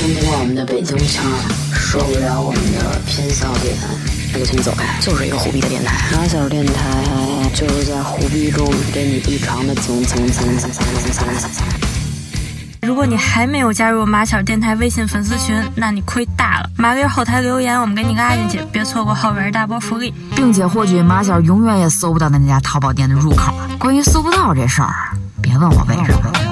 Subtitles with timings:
[0.00, 1.36] 听不惯我们的北京腔儿，
[1.74, 3.76] 受不了我们的偏笑点，
[4.32, 4.98] 那就请你走开。
[4.98, 6.72] 就是一个虎逼的电台，马小电台
[7.54, 11.66] 就是在虎逼中给你异常的蹭蹭蹭蹭蹭蹭蹭蹭蹭。
[12.80, 16.70] 如果你还没有加入马小电台微信粉丝群，那你亏大了。
[16.78, 20.14] 马哥后台留言，我们给你拉进去，别错过后边一大波福利。
[20.34, 23.52] 并且获取马小永远也搜不到的那家淘宝店的入口。
[23.78, 24.94] 关于搜不到这事儿，
[25.42, 26.49] 别问我为什么。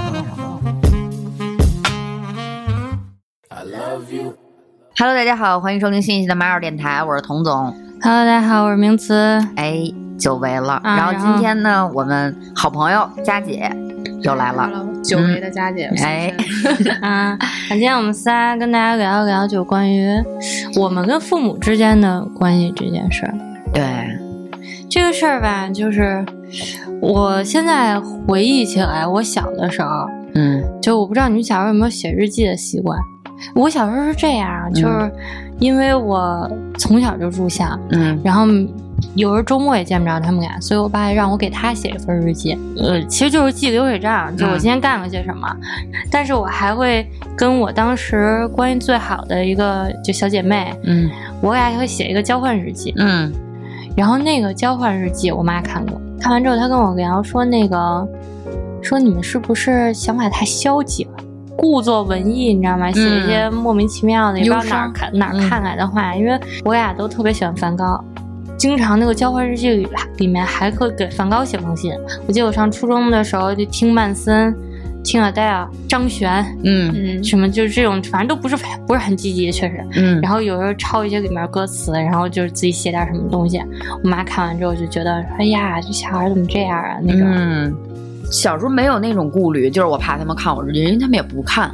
[4.96, 7.52] Hello，大家好，欢迎收听新一期的马尔电台，我是童总。
[8.00, 9.12] Hello，大家好，我是名词。
[9.56, 10.74] 哎，久违了。
[10.84, 13.68] 啊然后今天呢，我们好朋友佳姐
[14.22, 14.70] 又来了。
[15.02, 16.32] 久违的佳姐，哎，
[17.02, 17.36] 啊，
[17.68, 20.08] 那今天我们仨跟大家聊一聊，就关于
[20.76, 23.34] 我们跟父母之间的关系这件事儿。
[23.72, 23.84] 对，
[24.88, 26.24] 这个事儿吧，就是
[27.00, 32.96] 我现在回忆起来，我小的时候，嗯就我不知道你们小时候有没有写日记的习惯。
[33.54, 35.12] 我小时候是这样，就是
[35.58, 38.46] 因为我从小就住校，嗯然后
[39.14, 45.48] 有时候周末也见不着他们俩，所以我爸让我给他写一份日记，呃，其实就是记流水账，就我今天干了些什么。
[46.10, 51.08] 但是我还会跟我当时关系最好的一个就小姐妹，嗯
[51.40, 52.92] 我俩会写一个交换日记。
[52.96, 53.32] 嗯
[53.96, 58.06] 然后那个交换日记我妈看过，看完之后她跟我聊说那个
[58.82, 61.12] 说你们是不是想法太消极了？
[61.58, 62.90] 故作文艺，你知道吗？
[62.92, 66.14] 写一些莫名其妙的，也不知道哪儿看哪儿嗯看来的话。
[66.14, 68.02] 因为我俩都特别喜欢梵高，
[68.56, 71.92] 经常那个交换日记里里面还会给梵高写封信。
[72.28, 74.54] 我记得我上初中的时候就听曼森、
[75.02, 76.30] 听阿黛尔、张悬，
[76.62, 78.56] 嗯嗯，什么就是这种，反正都不是
[78.86, 79.84] 不是很积极，确实。
[79.96, 83.60] 嗯，然后有时候抄一些里面歌词，然后就是自己写点什么东西。
[84.04, 86.98] 我妈看完之后就觉得，哎呀，这小孩怎么这样啊？
[87.02, 87.74] 那种，嗯，
[88.30, 91.70] 小时候没有那种顾虑，就是我怕他们看我日记，因为他们也不看。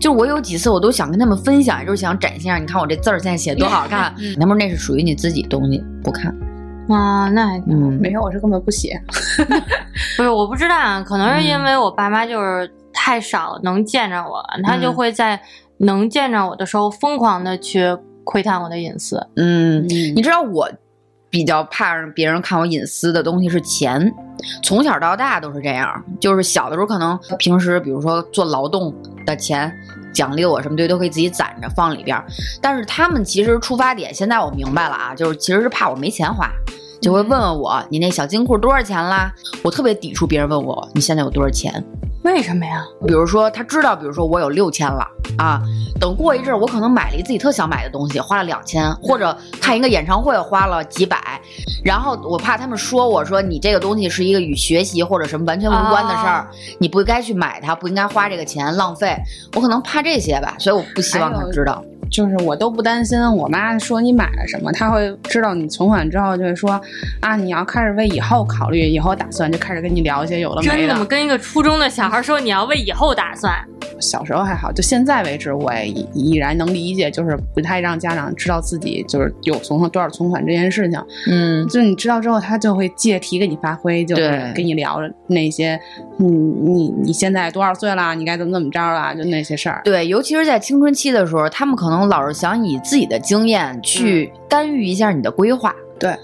[0.00, 4.14] 就是我有几次我都想跟他们分享，就是想展现，你看我这字儿现在写多好 看。
[4.18, 6.34] 嗯他们说那是属于你自己东西，不看。
[6.88, 9.00] 啊，那还嗯没有，我是根本不写。
[10.18, 15.40] 不是，我不知道啊，可能是因为我爸妈就是太少能见着我，他就会在
[15.78, 19.16] 能见着我的时候疯狂的去窥探我的隐私。
[19.36, 20.68] 嗯，嗯你知道我
[21.34, 24.08] 比较怕别人看我隐私的东西是钱，
[24.62, 26.00] 从小到大都是这样。
[26.20, 28.94] 就是小的时候可能平时比如说做劳动
[29.26, 29.72] 的钱。
[30.12, 32.16] 奖励我什么的都可以自己攒着放里边，
[32.62, 36.48] 但是他们其实出发点，现在我明白了啊，就是其实是怕我没钱花，
[37.02, 39.34] 就会问问我你那小金库多少钱啦？
[39.64, 41.84] 我特别抵触别人问我你现在有多少钱，
[42.24, 42.82] 为什么呀？
[43.06, 45.60] 比如说，他知道，比如说我有六千了啊，
[46.00, 51.18] 等过一阵儿，我可能买了一自己特想买的东西，花了两千，或者看一个演唱会花了几百，
[51.84, 56.48] 然后我怕他们说我说你这个东西是一个与学习或者什么完全无关的事儿，
[56.78, 59.14] 你不该去买它，不应该花这个钱，浪费。
[59.54, 61.84] 我可能怕这些吧，所以我不希望他知道。
[62.14, 66.80] 就是我都不担心，我妈说你买了什么，她会知道你存款之后就会说
[67.18, 71.00] 啊，你要开始为以后考虑，以后打算，就开始跟你聊一些有的没真的吗？
[71.00, 71.06] 的。
[71.06, 73.52] 跟一个初中的小孩说你要为以后打算，
[73.98, 81.02] 小时候还好，就现在为止，我也已已然能理解，就是不太让家长知道自己就是有存款多少存款这件事情。
[81.28, 85.80] 嗯就是你知道之后，他就会借题给你发挥，就是跟你聊那些，
[86.18, 88.14] 你你你现在多少岁了？
[88.14, 89.12] 你该怎么怎么着了？
[89.16, 89.80] 就那些事儿。
[89.84, 95.74] 对，尤其是在青春期的时候，他们可能老是想以自己的经验去干预一下你的规划。
[95.98, 96.16] 对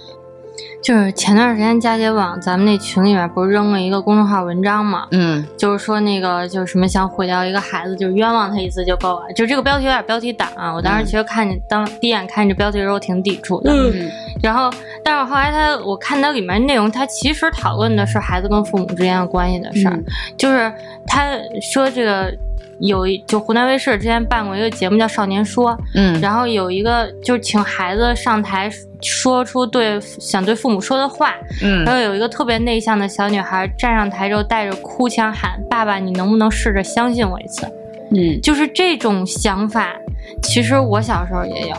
[0.83, 5.07] 就是前段时间佳姐往咱们那群里面不是扔了一个公众号文章嘛？
[5.11, 9.33] 嗯就是说那个就是什么想毁掉一个孩子，就是冤枉他一次就够了。
[9.35, 10.73] 就这个标题有点标题党啊！
[10.75, 14.11] 我当时其实看见当第一眼看见这标题的时候挺抵触的，嗯
[14.43, 14.71] 然后
[15.05, 20.05] 但是后来他我看它里面内容，他其实讨论的是孩子跟父母之间的关系的事儿，嗯
[20.39, 20.73] 就是
[21.07, 21.27] 他
[21.61, 22.35] 说这个
[22.81, 28.71] 有一就湖南卫视之前办过一个节目叫《少年说》，嗯然后有一个就是请孩子上台
[29.03, 37.67] 说出对想对父母说的话，嗯然后有一个特别内向的小女孩站上台之后，带着哭腔喊：“爸爸，你能不能试着相信我一次
[38.13, 39.95] 嗯？”就是这种想法，
[40.43, 41.77] 其实我小时候也有。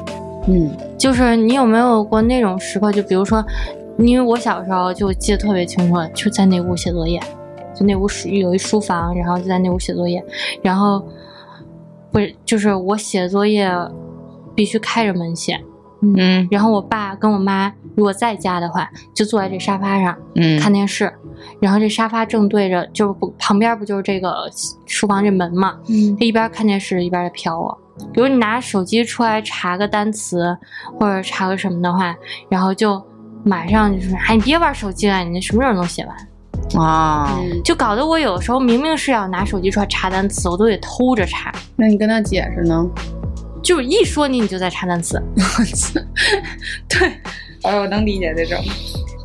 [0.48, 2.92] 嗯就是你有没有过那种时刻？
[2.92, 3.44] 就比如说，
[3.98, 7.20] 因为我小时候就记得特别清楚，就在那屋写作业，
[7.82, 10.24] 就那屋书有一书房，然后就在那屋写作业，
[10.62, 11.04] 然后
[12.12, 13.72] 不是就是我写作业
[14.54, 15.60] 必须开着门写，
[16.02, 20.60] 嗯然后我爸跟我妈如果在家的话，就坐在这沙发上嗯。
[20.60, 21.12] 看电视，
[21.60, 24.48] 然后这沙发正对着，就是不旁边不就是这个
[24.86, 26.16] 书房这门嘛，嗯。
[26.20, 27.76] 他一边看电视一边在瞟我。
[28.14, 30.58] 比如你拿手机出来查个单词
[31.00, 32.16] 或者查个什么的话，
[32.50, 33.02] 然后就
[33.44, 36.16] 马上就是：“哎，你别玩手机了，你什么时候能写完
[36.78, 42.86] 啊，嗯，就搞得我有时候明明是要拿手机出来查单词，我都得偷着查，那你跟他解释呢？
[43.64, 45.22] 就是一说你你就在查单词。
[46.90, 47.08] 对，
[47.64, 48.58] 哎，我能理解这种。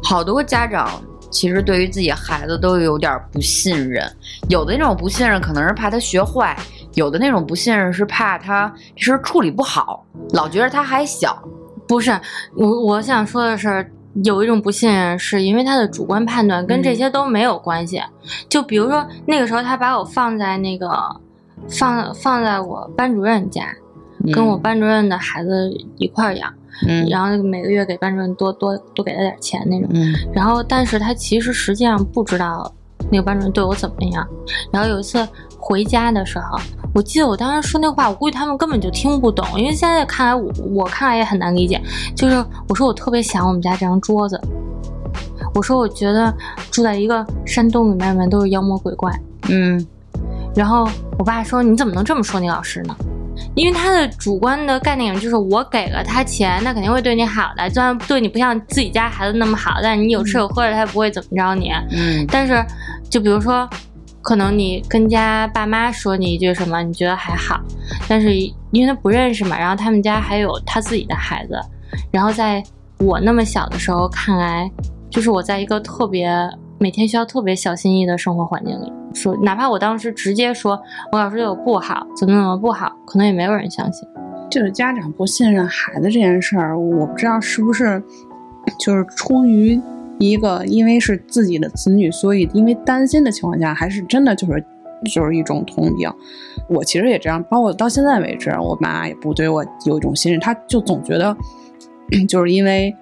[0.02, 4.06] 好多家长其实对于自己孩子都有点不信任，
[4.48, 6.56] 有的那种不信任可能是怕他学坏，
[6.94, 11.42] 有的那种不信任是怕他这事处理不好，老觉得他还小。
[11.88, 12.10] 不是
[12.54, 13.88] 我，我想说的是，
[14.24, 18.02] 有一种不信任，是因为他的主观判断跟这些都没有关系。
[18.48, 20.88] 就比如说那个时候，他把我放在那个
[21.68, 23.66] 放放在我班主任家，
[24.32, 26.52] 跟我班主任的孩子一块儿养，
[26.86, 29.88] 嗯然后每个月给班主任多多多给他点钱那种。
[29.92, 32.72] 嗯然后，但是他其实实际上不知道
[33.10, 34.26] 那个班主任对我怎么样。
[34.72, 35.26] 然后有一次
[35.58, 36.58] 回家的时候，
[36.94, 41.80] 我记得我当时说那话，我估计他们根本就听不懂，因为现在看来我我看来也很难理解。
[42.14, 44.40] 就是我说我特别想我们家这张桌子，
[45.54, 46.32] 我说我觉得
[46.70, 49.12] 住在一个山洞里面，里面都是妖魔鬼怪。
[49.48, 49.84] 嗯
[50.54, 50.88] 然后
[51.18, 52.96] 我爸说：“你怎么能这么说你老师呢？”
[53.54, 61.70] 因为他的主观的概念就是我给了他钱，那肯定会对你好的，虽然对你不像自己家孩子那么好，但是你有吃有喝的，他也不会怎么着你。
[61.90, 62.54] 嗯但是，
[63.08, 63.68] 就比如说，
[64.22, 67.60] 可能你跟家爸妈说你一句什么，你觉得还好，
[68.08, 68.34] 但是
[68.72, 71.60] 因为他不认识嘛，然后他们家还有他自己的孩子，
[72.10, 72.62] 然后在
[72.98, 74.70] 我那么小的时候看来，
[75.08, 76.30] 就是我在一个特别
[76.78, 80.80] 每天需要特别小心翼翼的生活环境里，说哪怕我当时直接说
[81.12, 84.06] 我老师对我不好，怎么怎么不好，可能也没有人相信。
[84.50, 88.02] 就是家长不信任孩子这件事儿，我不知道是不是
[88.78, 89.80] 就是出于
[90.18, 94.64] 一个因为是自己的子女，所以因为担心的情况下，还是真的就是
[95.12, 96.10] 就是一种通病。
[96.68, 101.36] 我其实也这样，包括到现在为止，我妈也不对我有一种信任，她就总觉得
[102.28, 102.94] 就是因为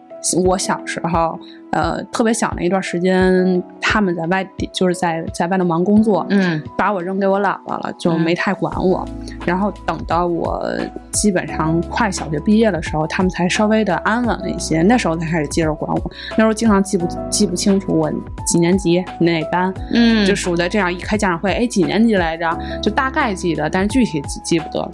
[0.44, 1.38] 我小时候。
[1.74, 9.04] 呃，特别小那一段时间，他们在外地，就是在在外头忙工作，嗯把我扔给我姥姥了，就嗯没太管我。
[9.44, 10.64] 然后等到我
[11.10, 14.82] 基本上快小学毕业的时候，他们才稍微的安稳了一些。
[14.82, 16.10] 那时候才开始接着管我。
[16.36, 18.08] 那时候经常记不记不清楚我
[18.46, 22.56] 几年级哪班，嗯，就数的这样一开家长会，哎，几年级来着？
[22.80, 24.88] 就大概记得，但是具体记记不得。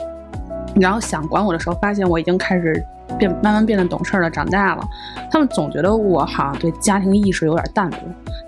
[0.76, 2.82] 然后想管我的时候，发现我已经开始
[3.18, 4.88] 变慢慢变得懂事儿了，长大了。
[5.30, 7.98] 他们总觉得我好像对家庭意识有点淡薄，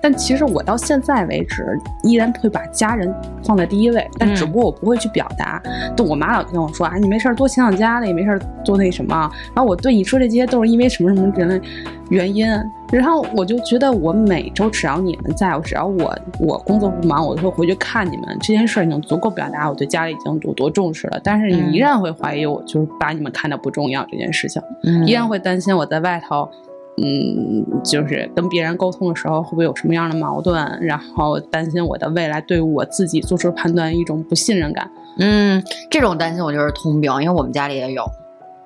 [0.00, 1.64] 但其实我到现在为止
[2.02, 3.14] 依然会把家人
[3.44, 5.62] 放在第一位，但只不过我不会去表达。
[5.96, 9.30] 但我妈老跟我说啊，你没事儿多想想家里，没事多那什么。
[9.54, 11.60] 然后我对你说这些都是因为什么什么人的
[12.08, 12.46] 原因。
[12.92, 18.36] 然后我就觉得我每周只要你们在，我只要我我工作不忙，我就会回去看你们。
[18.40, 21.20] 这件事儿已经足够表达我对家里已经有多重视了。
[21.24, 24.60] 但是你依然会怀疑我，就是把你们看得不重要这件事情。
[24.84, 26.48] 嗯依然会担心我在外头，
[27.02, 34.90] 嗯，就是跟别人沟通的时候会不会有什么样的矛盾，然后担心我的未来对我自己做出判断一种不信任感。
[35.18, 38.04] 嗯，这种担心我就是通病，因为我们家里也有。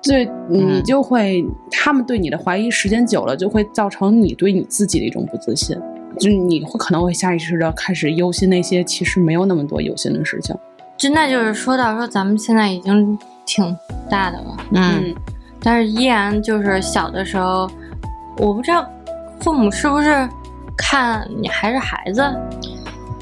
[0.03, 0.83] 对，你嗯。
[0.83, 5.77] 就会，他们对你的怀疑时间久了，就会造成你对你自己的一种不自信，
[6.19, 10.55] 就你会可能会下意识的开始忧心那些其实没有那么多忧心的事情。
[10.97, 13.75] 就那就是说到说咱们现在已经挺
[14.09, 15.13] 大的了，嗯。
[15.59, 17.69] 但是依然就是小的时候，
[18.37, 18.87] 我不知道
[19.41, 20.27] 父母是不是
[20.77, 22.21] 看你还是孩子，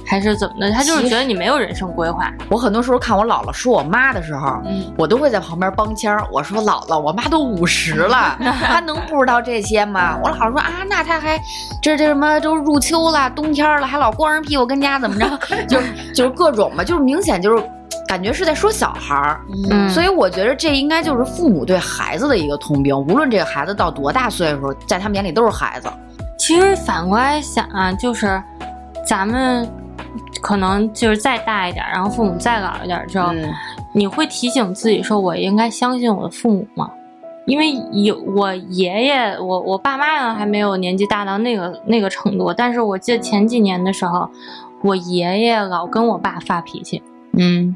[0.06, 2.31] 还是怎么的，他就是觉得你没有人生规划。
[2.50, 6.26] 我很多时候看我姥姥说我妈的时候，嗯，我都会在旁边帮腔儿。
[6.31, 10.18] 我说姥姥，我妈都五十了， 她能不知道这些吗？
[10.24, 11.40] 我姥姥说啊，那她还
[11.81, 15.40] 这这什么都入秋了，冬天了，还老光着屁股跟家怎么着？
[15.68, 17.64] 就是就是各种吧，就是明显就是
[18.07, 19.40] 感觉是在说小孩儿。
[19.71, 25.90] 嗯所以我觉得这应该就是父母对孩子的一个通病，无论这个孩子到多大岁数，在他们眼里都是孩子。
[26.38, 28.42] 其实反过来想啊，就是
[29.07, 29.68] 咱们
[30.42, 33.54] 可能就是再大一点，然后父母再老一点之后，嗯。
[33.94, 36.68] 你会提醒自己说，我应该相信我的父母。
[36.75, 36.92] 吗？
[37.45, 44.28] 因为有我爷爷，我我爸妈呢还没有年纪大到那个那个程度，但是我记得前几年的时候，
[44.81, 47.02] 我爷爷老跟我爸发脾气，
[47.37, 47.75] 嗯。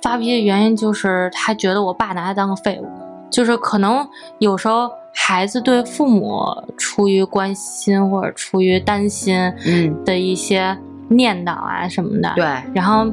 [0.00, 2.86] 发脾气的原因就是他觉得我爸拿他当个废物，
[3.30, 4.06] 就是可能
[4.38, 6.40] 有时候孩子对父母
[6.76, 10.76] 出于关心或者出于担心嗯，的一些
[11.12, 13.06] 念叨啊什么的，对，然后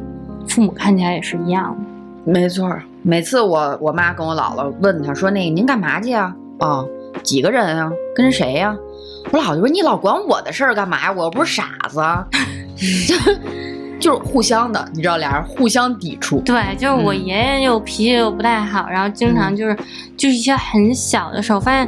[0.48, 2.32] 父母看起来也是一样的。
[2.32, 2.84] 没错儿。
[3.02, 6.36] 每次我我妈跟我姥姥问她说：“那个您干嘛去啊？
[6.60, 6.84] 啊、
[7.24, 7.92] 几个人啊？
[8.16, 8.76] 跟谁呀、
[9.32, 11.12] 我姥姥就说：“你老管我的事儿干嘛呀？
[11.12, 12.02] 我又不是傻子。
[14.00, 16.40] ”就是互相的，你知道，俩人互相抵触。
[16.40, 19.76] 对，就是我嗯爷爷又脾气又不太好，然后经常就是、
[20.16, 21.88] 就是一些很小的时候，发现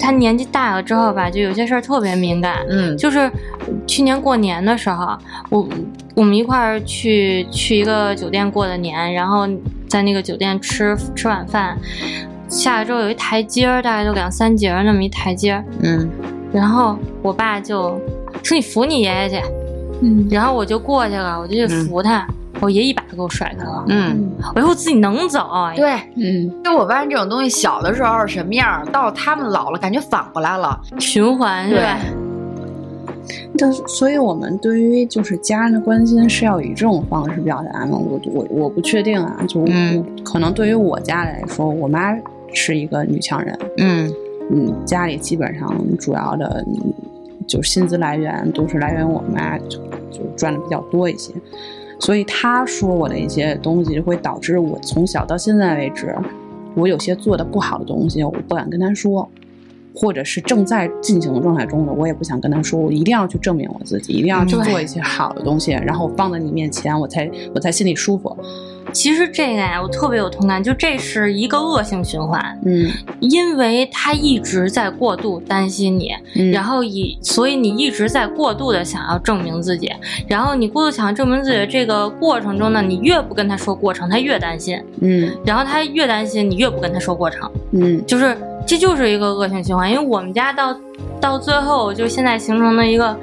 [0.00, 2.64] 他年纪大了之后吧，就有些事儿特别敏感。
[2.68, 2.96] 嗯。
[2.96, 3.30] 就是
[3.86, 5.16] 去年过年的时候，
[5.50, 5.68] 我
[6.14, 9.46] 我们一块儿去去一个酒店过的年，然后
[9.86, 11.78] 在那个酒店吃吃晚饭，
[12.48, 16.08] 下来之后有一台阶儿，大概就两三节儿那么一台阶儿，嗯。
[16.52, 18.00] 然后我爸就
[18.42, 19.40] 说你扶你爷爷去，
[20.02, 20.26] 嗯。
[20.30, 22.26] 然后我就过去了，我就去扶他，
[22.60, 25.92] 我爷一把就给我甩开了，嗯，我以后自己能走，对。
[26.16, 30.80] 嗯，就我发现这种东西，小的时候是什么样，到他们老了，感觉反过来了。
[30.98, 31.98] 循环是吧？
[33.58, 37.98] 但是所以我们对于就是家人的关心是要以这种方式表达吗？
[37.98, 40.04] 我我我不确定啊，就、嗯。
[40.24, 42.14] 可能对于我家来说，我妈
[42.52, 44.12] 是一个女强人，嗯。
[44.52, 46.92] 嗯，家里基本上主要的嗯
[47.46, 49.78] 就是薪资来源都是来源我妈，就
[50.10, 51.32] 就赚的比较多一些，
[52.00, 56.12] 所以他说我的一些东西，会导致我从小到现在为止，
[56.74, 59.28] 我有些做的不好的东西，我不敢跟他说。
[59.92, 68.34] 或者是正在进行的状态中的，我也不想跟他说，我一定要去证明我自己，一定要去做一些好的东西，然后放在你面前，我才我才心里舒服。
[68.92, 76.50] 其实这个呀，我特别有同感，就这是一个恶性循环，嗯，因为他一直在过度担心你，嗯。
[76.50, 79.92] 然后以所以你一直在过度的想要证明自己，
[80.26, 85.30] 然后你过度想要证明自己的这个过程中呢，你越不跟他说过程，他越担心，嗯。
[85.44, 88.04] 然后他越担心，你越不跟他说过程，嗯。
[88.06, 89.90] 就是这就是一个恶性循环。
[89.90, 90.76] 因为我们家到
[91.20, 93.16] 到最后，就现在形成的一个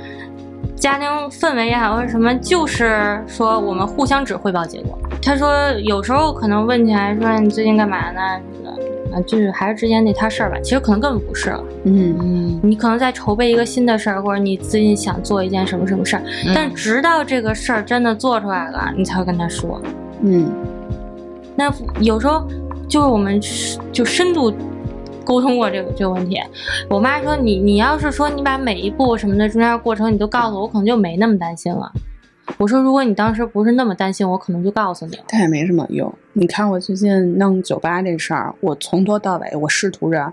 [0.78, 4.98] 家庭氛围也好，或者什么，就是说我们互相只汇报结果。
[5.22, 8.78] 他说有时候可能问起来说你最近干嘛呢什么
[9.12, 10.58] 的，啊，就是还是之前那摊事儿吧。
[10.64, 19.82] 其实可能根本不是了，嗯嗯你可能在筹备一个新的事儿，或者你最近想做一件什么什么事儿，嗯但直到这个事儿真的做出来了，你才会跟他说。
[20.22, 20.50] 嗯
[21.56, 22.48] 那有时候
[22.88, 24.54] 就是我们是就深度
[25.28, 26.40] 沟通过这个这个问题。
[26.90, 31.92] 我妈说你你要是说你把每一步什么的中间过程你都告诉我，我可能就没那么担心了。
[32.58, 35.24] 我说如果你当时不是那么担心，我可能就告诉你了。
[35.28, 36.12] 但也没什么用。
[36.32, 40.32] 你看我最近弄酒吧这事儿，我从头到尾，我试图着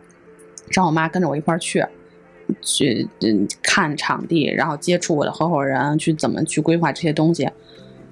[0.71, 1.85] 让我妈跟着我一块儿去，
[2.63, 7.51] 去嗯看场地，然后接触我的合伙人，去怎么去规划这些东西。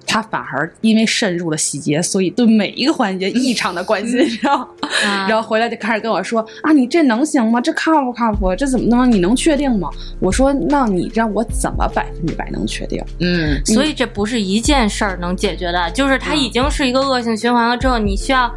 [0.05, 4.63] 她反而因为渗入了细节，所以对每一个环节异常的关心， 然后，
[5.05, 7.59] 啊 然后回来就开始跟我说啊，你这能行吗？
[7.61, 8.55] 这靠不靠谱？
[8.55, 9.11] 这怎么能？
[9.11, 9.89] 你能确定吗？
[10.19, 13.03] 我说，那你让我怎么百分之百能确定？
[13.19, 18.53] 嗯所以这不是一件事儿能解决的，就是它已经是一个恶性循环了之后，你需要，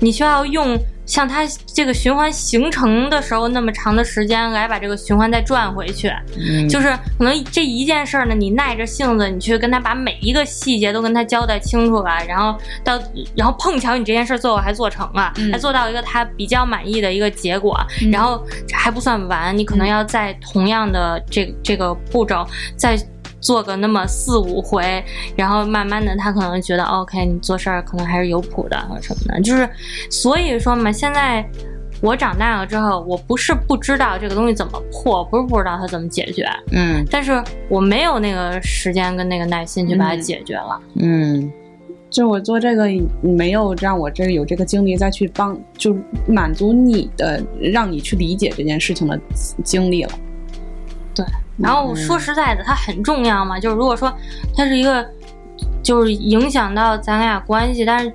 [0.00, 0.78] 你需要用
[1.10, 6.08] 像它这个循环形成的时候那么长的时间来把这个循环再转回去。
[6.38, 6.88] 嗯，就是
[7.18, 12.96] 可能这一件事儿呢，你耐着性子，你去跟他把每一个细节都跟他交代清楚了，然后到
[13.34, 17.76] 然后碰巧你这件事儿最后还做成了，嗯还做到一个他比较满意的一个结果，
[18.12, 18.40] 然后
[18.72, 22.96] 还不算完，你可能要在同样的这这个步骤再。
[23.40, 25.02] 做个那么四五回，
[25.34, 29.68] 然后慢慢的，他可能觉得 OK，你做事儿可能还是有谱的或者什么的，就是
[30.10, 31.44] 所以说嘛，现在
[32.02, 37.04] 我长大了之后，我不是不知道这个东西怎么破，不是不知道它怎么解决，嗯。
[37.10, 40.20] 但是我没有那个时间跟那个耐心去把它嗯。
[40.20, 40.80] 解决了。
[40.96, 41.52] 嗯。
[42.10, 42.88] 就我做这个
[43.22, 49.16] 没有让我这个有这个精力再去帮，就满足你的，让你去理解这件事情的
[49.62, 50.10] 经历了。
[51.14, 51.24] 对，
[51.62, 54.12] 然后说实在的，它很重要嘛，就是如果说
[54.56, 55.06] 它是一个，
[55.82, 58.12] 就是影响到咱俩关系，但是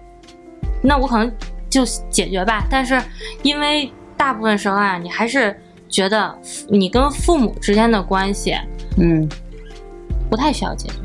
[0.82, 1.32] 那我可能
[1.70, 2.66] 就解决吧。
[2.70, 3.02] 但是
[3.44, 5.56] 因为大部分时候啊，你还是
[5.88, 6.36] 觉得
[6.70, 8.56] 你跟父母之间的关系
[8.98, 9.28] 嗯，
[10.30, 10.96] 不太需要解决，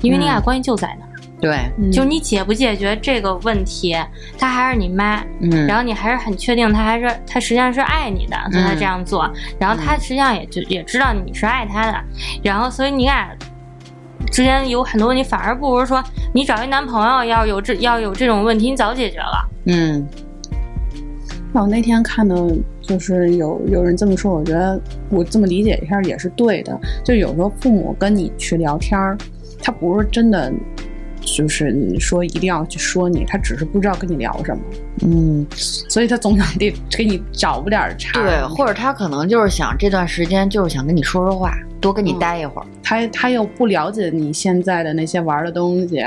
[0.00, 1.12] 因为你俩嗯关系就在那儿。
[1.40, 3.94] 对，就你解不解决这个问题，
[4.38, 9.30] 她还是你妈，嗯，然后你还是很确定她还是她实际上是爱你的，所以她这样做。
[9.58, 11.98] 然后她实际上也就也知道你是爱她的，
[12.42, 13.30] 然后所以你俩
[14.32, 16.02] 之间有很多问题，反而不如说
[16.32, 19.48] 你找一男朋友要有这要有这种问题，你早解决了。
[19.66, 20.06] 嗯。
[21.52, 22.34] 那我那天看到，
[22.82, 24.78] 就是有有人这么说，我觉得
[25.08, 26.78] 我这么理解一下也是对的。
[27.02, 29.16] 就有时候父母跟你去聊天儿，
[29.62, 30.52] 他不是真的
[31.26, 34.62] 就是你说一定要去说你，他只是不知道跟你聊什么，
[35.02, 38.12] 嗯，所以他总想得给你找不点儿茬。
[38.22, 42.66] 对，或者他可能就是想这段时间就是想跟你说说话，多跟你嗯待一会儿。
[42.82, 46.00] 他他又不了解你现在的那些玩的东西，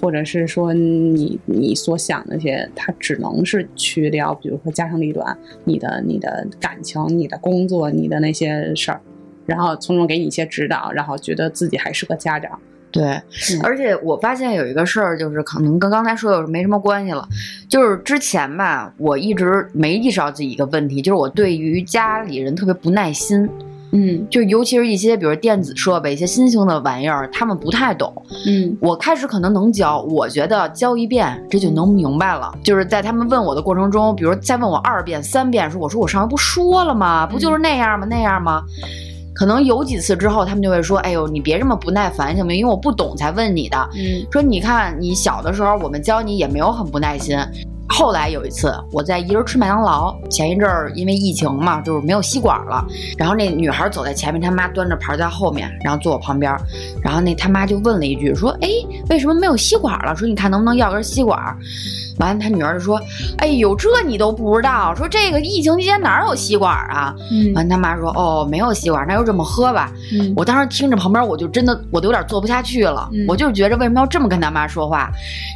[0.00, 9.00] 或者是说你你所想那些，他只能是去聊，比如说家长里短，你的你的感情、你的工作、你的那些事儿，
[9.46, 12.58] 然后从中给你一些指导，然后觉得自己还是个家长。
[12.96, 17.28] 对，嗯而且我发现有一个事儿，就是可能跟刚才说的没什么关系了。
[17.68, 23.46] 就是之前吧，我一直没意识到自己一个问题，就是我对于家里人特别不耐心。
[23.92, 28.10] 嗯就尤其是一些比如电子设备、一些新兴的玩意儿，他们不太懂。
[28.46, 32.52] 嗯我开始可能能教，我觉得教一遍这就能明白了。
[32.64, 37.26] 就是在他们问我的过程中，比如再问我二遍、三遍，说我说我上回不说了吗？
[37.26, 38.06] 不就是那样吗？
[38.08, 38.62] 那样吗？
[39.36, 42.60] 可能有几次之后，他们就会说：“哎呦，你别这么不耐烦行不行？
[42.60, 43.76] 因为我不懂才问你的。
[43.94, 47.36] 嗯说你看你小的时候，我们教你也没有很不耐心。
[47.88, 52.84] 后来有一次，我在一人吃麦当劳，前一阵儿因为疫情嘛，就是没有吸管了，
[53.16, 56.52] 然后那女孩走在前面，她妈端着盘在后面，然后坐我旁边，
[57.00, 58.68] 然后那他妈就问了一句，说：“哎，
[59.08, 60.16] 为什么没有吸管了？
[60.16, 61.38] 说你看能不能要根吸管？”
[62.18, 63.00] 完了，他女儿就说
[63.38, 64.94] ：“哎呦，这你都不知道？
[64.94, 75.10] 说这个疫情期间哪有吸管啊？”嗯完，他妈说：“哦，没有吸管，那就这么喝吧。”嗯我当时听着旁边，我就真的我都有点坐不下去了，嗯我就觉着为什么要这么跟他妈说话。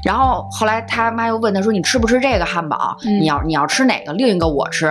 [0.05, 2.97] 然后后来他妈又问他说：“你吃不吃这个汉堡？
[3.07, 4.12] 嗯你要你要吃哪个？
[4.12, 4.87] 另一个我吃。”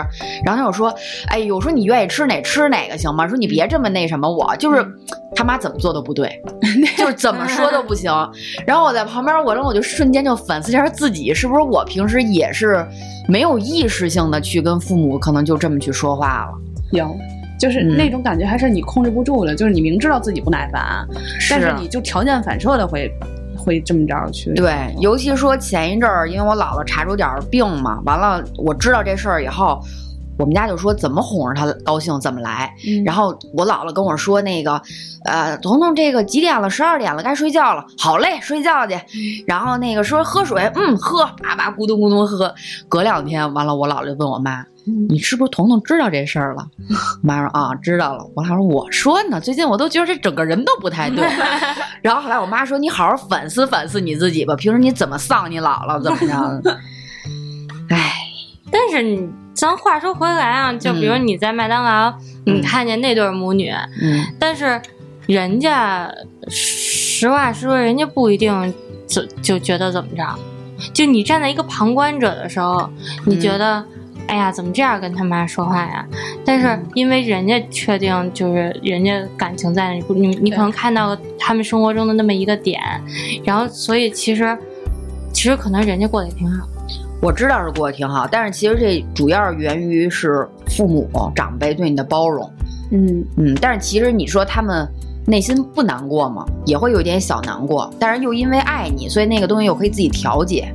[0.45, 0.93] 然后他又说
[1.29, 3.27] ：“哎呦，说你愿意吃哪吃哪个行吗？
[3.27, 4.93] 说你别这么那什么我，就是嗯
[5.35, 6.41] 他妈怎么做都不对，
[6.97, 8.11] 就是怎么说都不行。”
[8.65, 12.85] 然后我在旁边，我然后我就瞬间就反思一下自己，是不是我平时也是
[13.27, 16.51] 没有意识性的去跟父母可能就这么去说话了。
[16.91, 17.15] 有。
[17.59, 19.53] 就是嗯那种感觉，还是你控制不住的。
[19.53, 21.05] 就是你明知道自己不耐烦，
[21.49, 23.11] 但是你就条件反射的会
[23.57, 24.53] 会这么着去。
[24.53, 29.77] 对，尤其说前一阵儿，因为我姥姥查出点儿病嘛，完了我知道这事儿以后，
[30.39, 32.73] 我们家就说怎么哄着她高兴怎么来。
[32.87, 34.81] 嗯，然后我姥姥跟我说那个，
[35.25, 36.69] 呃，彤彤这个几点了？
[36.69, 37.85] 十二点了，该睡觉了。
[37.97, 38.97] 好嘞，睡觉去。
[39.45, 42.51] 然后那个说喝水，嗯，喝，叭叭咕咚咕咚喝。
[42.87, 44.65] 隔两天完了，我姥姥就问我妈。
[45.07, 46.65] 你是不是彤彤知道这事儿了？
[46.89, 48.25] 我 妈说啊，知道了。
[48.33, 51.23] 我姥说我说呢，最近我都觉得这整个人都不太对。
[52.01, 56.79] 然后后来我妈说你好好反思反思你自己吧，平时你怎么丧你姥姥怎么着的？
[57.89, 58.13] 唉，
[58.71, 62.13] 但是你咱话说回来啊，就比如你在麦当劳，
[62.45, 63.69] 你看见那对母女，
[64.01, 64.81] 嗯但是
[65.27, 66.09] 人家
[66.47, 68.73] 实话实说，人家不一定
[69.05, 70.23] 就就觉得怎么着。
[70.93, 72.89] 就你站在一个旁观者的时候，
[73.25, 73.83] 你觉得，
[74.27, 76.07] 哎呀，怎么这样跟他妈说话呀？
[76.45, 82.81] 但是因为人家确定就是人家感情在那里，你你可能看到他们生活中的那么一个点，
[83.43, 84.57] 然后所以其实
[85.33, 86.65] 其实可能人家过得也挺好。
[87.21, 92.49] 我知道是过得挺好，但是其实这主要源于是父母长辈对你的包容。
[92.91, 94.87] 嗯嗯，但是其实你说他们
[95.25, 96.45] 内心不难过吗？
[96.65, 100.73] 也会有点小难过，但是又因为爱你，所以那个东西又可以自己调节。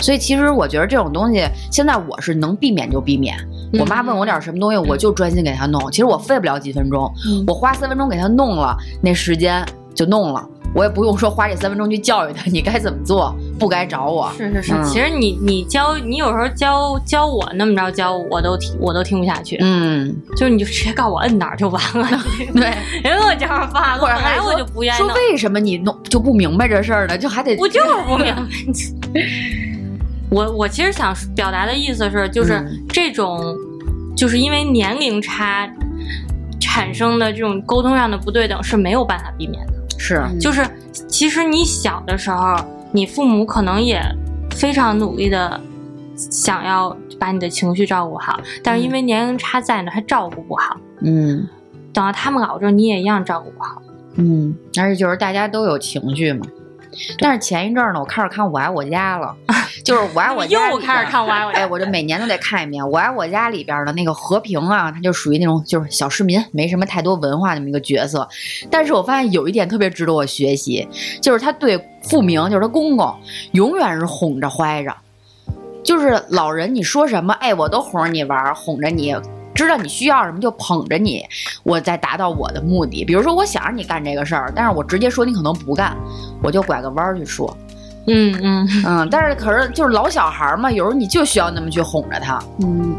[0.00, 3.36] 所以其实我觉得这种东西，现在我是能避免就避免。
[3.80, 5.90] 我妈问我点什么东西，我就专心给她弄。
[5.90, 10.48] 其实我费不了几分钟，嗯我花三分钟给她弄了，那时间就弄了。
[10.74, 14.30] 我也不用说花这三分钟去教育他，你该怎么做，不该找我。
[14.36, 22.06] 是是是，嗯其实你你教你有时候教教我那么着教我，都听我都听不下去，嗯， 就是你就直接告诉我摁哪儿就完了。
[22.54, 27.16] 对， 人我这样发，或者还得说本来我就不愿意说，为什么你弄就不明白这事儿呢？
[27.16, 28.42] 就还得我就是不明白。
[30.30, 33.40] 我我其实想表达的意思是，就是嗯这种，
[34.14, 35.66] 就是因为年龄差
[36.60, 39.72] 产生的这种沟通上的不对等是没有办法避免的。
[39.98, 40.64] 是就是
[41.08, 42.56] 其实你小的时候，
[42.92, 44.00] 你父母可能也
[44.52, 45.60] 非常努力的
[46.16, 50.76] 想要把你的情绪照顾好，但是因为年龄差在呢，他照顾不好。
[51.00, 51.46] 嗯
[51.92, 53.82] 等到他们老之后，你也一样照顾不好。
[54.14, 56.46] 嗯，而且就是大家都有情绪嘛。
[57.18, 59.34] 但是前一阵儿呢，我开始看《我爱我家》了，
[59.84, 68.28] 就是《我爱我家》 又开始看《我爱我家哎，》，我这每年都得看一遍《我爱我家》里边的那个和平啊，他就属于那种就是小市民，没什么太多文化那么一个角色。
[68.70, 70.88] 但是我发现有一点特别值得我学习，
[71.20, 73.14] 就是他对富明，就是他公公，
[73.52, 74.94] 永远是哄着怀着。
[75.84, 79.14] 就是老人你说什么，哎，我都哄着你玩儿，哄着你，
[79.54, 81.24] 知道你需要什么就捧着你，
[81.62, 83.04] 我再达到我的目的。
[83.04, 85.96] 比如说，我想让你干这个事儿，但是我直接说你可能不干，
[86.42, 87.56] 我就拐个弯儿去说。
[88.06, 92.38] 嗯嗯，嗯，但是可是就是老小孩儿嘛，有时候你就需要那么去哄着他。
[92.62, 92.94] 嗯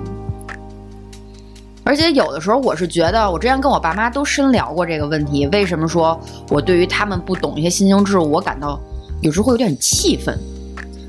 [1.85, 8.79] 而且有的时候我是觉得，我之前跟我爸妈都深聊过这个问题，为什么说我对于他们不懂一些新兴事物，我感到
[9.21, 10.37] 有时候会有点气愤，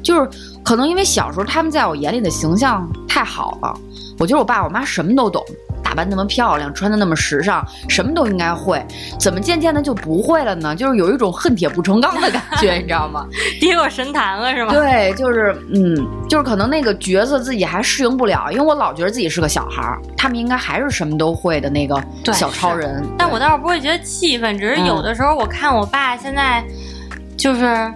[0.02, 0.26] 就是
[0.62, 3.78] 可能因为小时候他们在我眼里的形象太好了，
[4.20, 5.42] 我觉得我爸我妈什么都懂。
[5.82, 8.80] 打扮那么漂亮，穿的那么时尚，什么都应该会，
[9.18, 10.72] 怎么渐渐的就不会了呢？
[10.76, 13.26] 就是有一种恨铁不成钢的感觉，你知道吗？
[13.60, 14.72] 跌落神坛了是吗？
[14.72, 15.96] 对，就是嗯，
[16.28, 22.00] 就是可能那个角色自己还适应不了，因为我老觉得自己是个小孩儿，他们应该还是什么都会的那个
[22.32, 23.04] 小超人。
[23.18, 26.62] 但我倒是不会觉得气愤，只是有的时候我看我爸现在
[27.36, 27.92] 就是，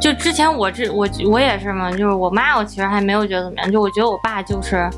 [0.00, 4.88] 就之前我这我我也是嘛，就是我妈我其实还没有觉得怎么样，就我觉得我爸就是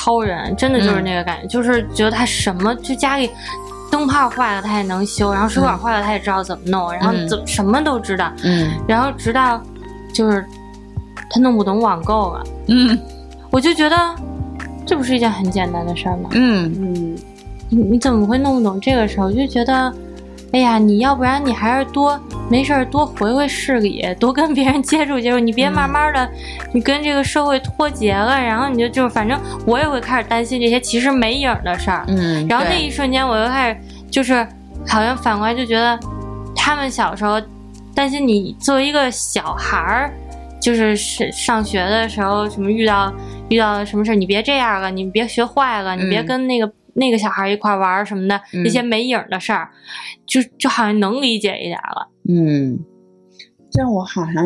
[0.00, 3.30] 超人，真的就是那个感觉，就是觉得他什么就家里
[3.90, 7.28] 灯泡坏了他也能修，然后水管坏了他也知道怎么弄，然后嗯。
[7.28, 8.70] 怎么什么都知道，嗯。
[8.88, 9.60] 然后直到
[10.12, 10.42] 就是
[11.28, 12.98] 他弄不懂网购了，嗯。
[13.50, 13.96] 我就觉得
[14.86, 16.30] 这不是一件很简单的事儿吗？
[16.32, 16.72] 嗯。
[16.78, 17.18] 嗯，
[17.68, 19.24] 你你怎么会弄不懂这个事儿？
[19.24, 19.92] 我就觉得，
[20.52, 26.28] 哎呀，你要不然你还是多没事儿多回回市里，多跟别人接触接触，你别慢慢的、
[26.72, 34.46] 你跟这个社会脱节了，然后你就就反正我也会开始担心这些其实没影的事儿，嗯，然后那一瞬间我又开始就是
[34.86, 35.98] 好像反过来就觉得，
[36.56, 37.40] 他们小时候
[37.94, 40.12] 担心你作为一个小孩儿。
[40.60, 43.10] 就是是上学的时候，什么遇到
[43.48, 49.68] 遇到什么事儿，你别这样了，你别学坏了，你别嗯跟那个、那个小孩一块玩什么的，嗯那些没影的事儿，
[50.26, 52.08] 就就好像能理解一点了。
[52.28, 52.78] 嗯
[53.70, 54.44] 这样我好像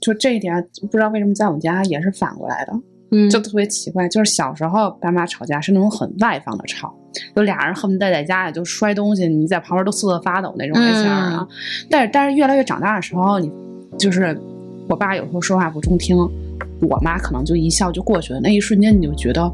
[0.00, 0.54] 就这一点，
[0.90, 2.72] 不知道为什么在我们家也是反过来的，
[3.10, 4.08] 嗯，就特别奇怪。
[4.08, 6.94] 就是小时候爸妈吵架是那种很外放的吵，
[7.36, 11.46] 就俩人恨不得在家里就摔东西，你在旁边都瑟瑟发抖那种类型儿啊。
[11.90, 13.50] 但是但是越来越长大的时候，你
[13.98, 14.38] 就是
[14.88, 16.16] 我爸有时候说话不中听，
[16.80, 18.40] 我妈可能就一笑就过去了。
[18.40, 19.50] 那一瞬间你就觉得。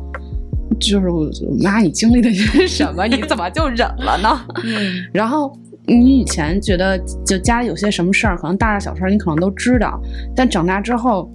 [0.78, 1.28] 就是我
[1.62, 3.06] 妈，你经历的是什么？
[3.06, 4.40] 你怎么就忍了呢？
[4.64, 5.52] 嗯然后
[5.86, 10.00] 你以前觉得就家里有些什么事儿，可能大大小事儿你可能都知道，
[10.34, 11.30] 但长大之后，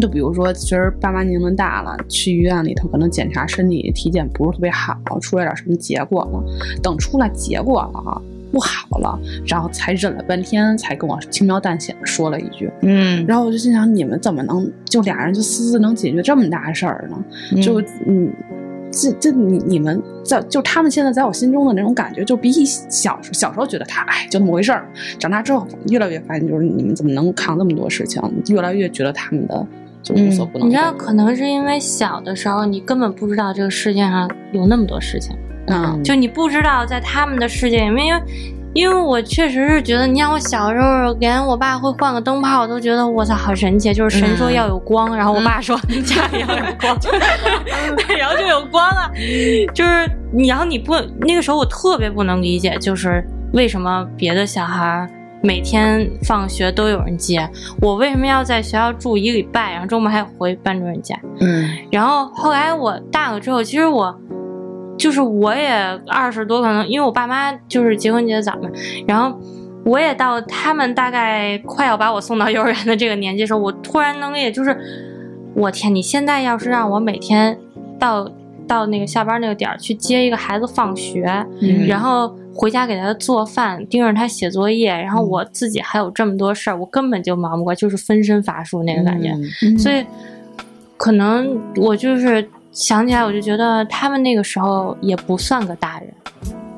[0.00, 6.42] 就比如说其实爸妈年龄大了，去医院里头可能检查身体体检不是特别好，出来点什么结果了，
[6.82, 8.22] 等出来结果了啊。
[8.52, 17.62] 不好了，然后才忍了半天，才跟我轻描淡写的说了一句，嗯，然后我就心想，你们怎么能就俩人就私自能解决这么大事儿呢？
[17.62, 18.28] 就嗯，
[18.90, 24.86] 这这你你们在就他们现在在我心中的那种感觉，就比起小时小时候觉得他哎就那么回事儿，
[25.18, 29.66] 长大之后越来越发现，就是你们怎么能扛那么多事情，越来越觉得他们的
[30.02, 30.68] 就无所不能。
[30.68, 38.20] 你知道，可能是因为小的时候你根本不知道这个世界上有那么多事情，嗯，就你不知道在他们的世界里面，因为
[38.72, 46.98] 因为我确实是觉得，你像我小时候，连我爸会换个灯泡，我都觉得我操好神奇，就是神说要有光，然后我爸说家里要有光，
[48.18, 49.10] 然后就有光了，
[49.74, 55.08] 就是你，然后你不那个时候我特别不能理解，就是为什么别的小孩。
[55.42, 57.48] 每天放学都有人接
[57.80, 61.18] 我，为什么要在学校住一个礼拜，然后周末还要回班主任家？
[61.40, 64.14] 嗯然后后来我大了之后，其实我
[65.00, 65.72] 就是我也
[66.06, 68.68] 二十多，可能因为我爸妈就是结婚结的早嘛，
[69.08, 69.36] 然后
[69.84, 74.76] 我也到他们大概快要把我送到幼儿园的这个年纪的时候，我突然能也，就是
[75.54, 77.58] 我天，你现在要是让我每天
[77.98, 78.30] 到
[78.68, 81.24] 到那个下班那个点儿去接一个孩子放学，
[81.62, 89.30] 嗯然后回家给他做饭，盯着他写作业，然后我自己还有这么多事儿，我根本就忙不过，就是分身乏术那个感觉。
[89.62, 90.04] 嗯所以
[90.98, 96.14] 可能我就是想起来，我就觉得他们那个时候也不算个大人，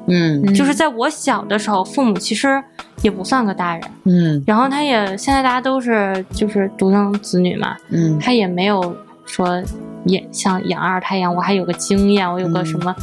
[0.09, 2.63] 嗯就是在我小的时候，父母其实
[3.03, 3.83] 也不算个大人。
[4.05, 9.63] 嗯然后他也现在大家都是就是独生子女嘛，嗯他也没有说
[10.05, 12.95] 也像养二胎一样，我还有个经验，我有个什么。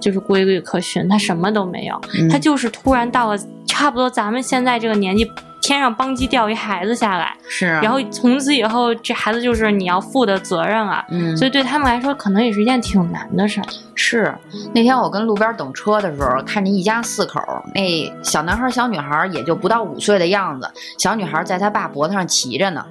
[0.00, 5.30] 就是规律可循，他什么都没有，嗯他就是突然到了差不多咱们现在这个年纪，
[5.60, 13.66] 天上邦机掉一孩子下来，是啊，然后从此以后这孩子就是你要负的责任了，嗯，所以对他们来说可能也是一件挺难的事儿。
[13.94, 14.32] 是
[14.74, 17.40] 那天我跟路边等车的时候，看见一家四口，
[17.74, 22.84] 那小男孩、小女孩也就不到五岁的样子，小女孩在他爸脖子上骑着呢。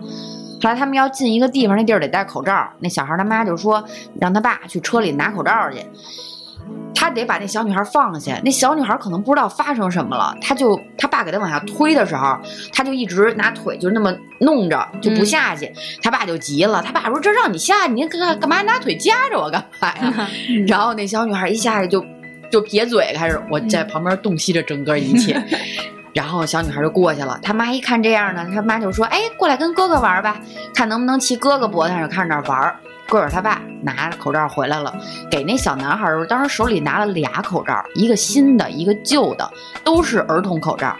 [0.63, 2.67] 后来他们要进一个地方，那地儿得戴口罩。
[2.79, 3.83] 那小孩他妈就说
[4.19, 5.85] 让他爸去车里拿口罩去，
[6.95, 8.39] 他得把那小女孩放下。
[8.43, 12.37] 那小女孩可能不知道发生什么了，他就他爸给他往下推的时候，
[12.73, 15.71] 他就一直拿腿就那么弄着就不下去。
[16.01, 20.29] 他爸就急了，他爸说：“这让你下去，你干干嘛拿腿夹着我干嘛呀？
[20.67, 22.03] ”然后那小女孩一下去就
[22.51, 25.39] 就撇嘴，开始我在旁边洞悉着整个一切。
[26.13, 30.39] 然后小女孩就过去了，他妈一看这样呢，他妈就说：“哎，过来跟哥哥玩吧，
[30.73, 32.75] 看能不能骑哥哥脖子上，看着那儿玩儿。”
[33.07, 34.93] 个儿他爸拿着口罩回来了，
[35.29, 39.49] 给那小男孩儿，当时手里拿了俩口罩，一个新的，一个旧的，
[39.83, 40.95] 都是儿童口罩。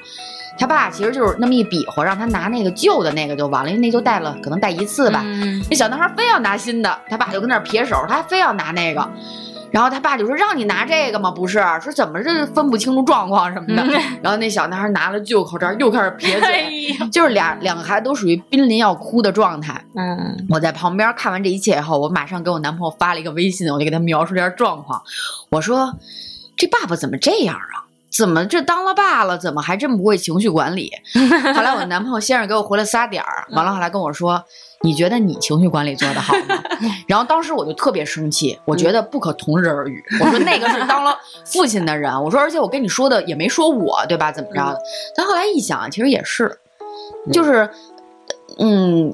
[0.57, 5.21] 他爸其实就是那么一比划，让他拿那个旧的那个就完了，因为那就戴了，可能戴一次吧。
[5.25, 9.09] 嗯，那小男孩非要拿新的，他爸就跟那儿撇手，他还非要拿那个。
[9.75, 11.29] 然后他爸就说：“让你拿这个吗？
[11.29, 13.83] 不是，说怎么这分不清楚状况什么的。
[14.21, 19.83] 然后那小男孩拿了旧口罩，又开始撇哎嘴，呀，就是俩两个孩子都属于濒临要哭的状态。
[19.95, 25.01] 嗯我在旁边看完这一切以后，我马上给我男朋友发了一个微信，我就给他描述一下状况。
[25.49, 25.93] 我说
[26.55, 27.83] ：“这爸爸怎么这样啊？
[28.15, 30.91] 怎么这当了爸了，怎么还这么不会情绪管理？
[31.55, 34.43] 后来我男朋友先是给我回了仨点儿，完了后来跟我说。
[34.81, 36.61] 你觉得你情绪管理做得好吗？
[37.07, 40.03] 然后当时我就特别生气，我觉得不可同日而语。
[40.21, 44.31] 我说那个是当了父亲的人，我说而且我跟你说的也没说我对吧？
[44.31, 44.79] 怎么着的？
[45.15, 46.55] 但后来一想，其实也是，
[47.33, 47.67] 就是，
[48.59, 49.11] 嗯，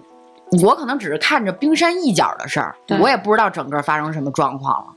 [0.61, 4.87] 我可能只是看着冰山一角的事儿，我也不知道整个发生什么状况了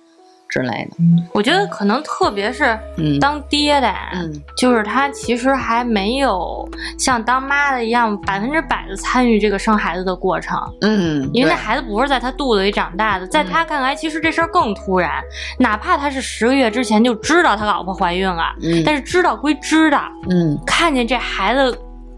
[0.55, 0.97] 之类的。
[1.33, 15.11] 我觉得可能特别是嗯当爹的，嗯就是他其实还没有像当妈的一样百分之百的参与这个生孩子的过程，嗯，因为那孩子不是在他肚子里长大的，在他看来，其实这事儿更突然。
[15.59, 21.77] 哪怕他是十个月之前就知道他老婆怀孕了，嗯但是知道归知道，嗯看见这孩子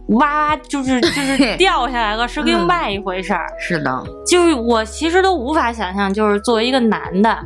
[0.08, 3.46] 哇哇就是 就是掉下来了，是另外一回事儿。
[3.58, 7.36] 是的，就是我其实都无法想象，就是作为一个男的，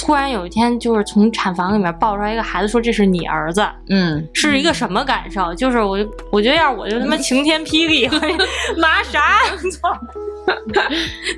[0.00, 5.54] 突然有一天就是从产房里面抱出来一个孩子，说这是你儿子，嗯是一个什么感受？
[5.54, 5.98] 就是我
[6.32, 8.08] 我觉得要是我就他妈晴天霹雳，
[8.76, 9.20] 妈啥！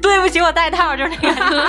[0.01, 1.63] 对不起，我带套，就是那个。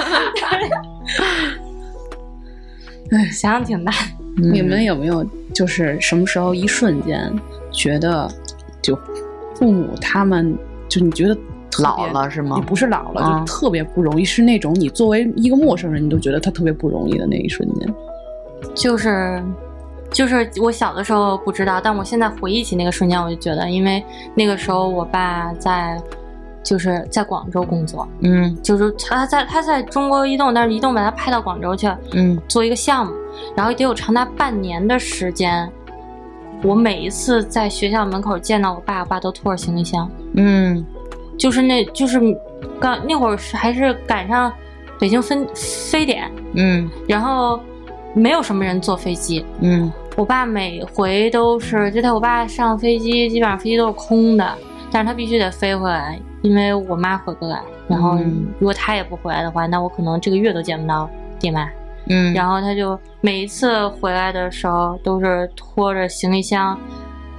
[3.12, 3.94] 哎 想想挺难。
[4.38, 7.32] 你们有没有就是什么时候一瞬间
[7.72, 8.30] 觉得，
[8.82, 8.98] 就
[9.56, 10.58] 父母他们
[10.90, 11.38] 就你觉得
[11.82, 12.58] 老了是吗？
[12.58, 17.94] 也不是老了，啊就特别不容易，是那种你作为一个陌生人，你都觉得他特别不容易的那一瞬间。
[18.76, 19.42] 就是
[20.12, 24.04] 就是我小的时候不知道，但我现在回忆起那个瞬间，我就觉得，因为
[24.36, 26.00] 那个时候我爸在
[26.64, 28.56] 就是在广州工作，嗯。
[28.62, 32.40] 就是他在他在中国移动，但是移动把他派到广州去嗯。
[32.48, 33.14] 做一个项目，
[33.56, 35.70] 然后得有长达半年的时间。
[36.64, 40.86] 我每一次在学校门口见到我爸，我爸都拖着行李箱，嗯
[41.38, 42.20] 就是那就是
[42.80, 44.52] 刚那会儿是还是赶上
[45.00, 47.60] 北京分非典，嗯然后
[48.14, 54.58] 没有什么人坐飞机，嗯我爸每回都是，就他我爸上飞机，基本上飞机都是空的，
[54.92, 57.62] 但是他必须得飞回来，因为我妈回不来。
[57.88, 61.68] 然后嗯如果他也不回来的话，那我可能这个月都见不到爹妈。
[62.10, 66.78] 嗯，然后他就每一次回来的时候，都是拖着行李箱，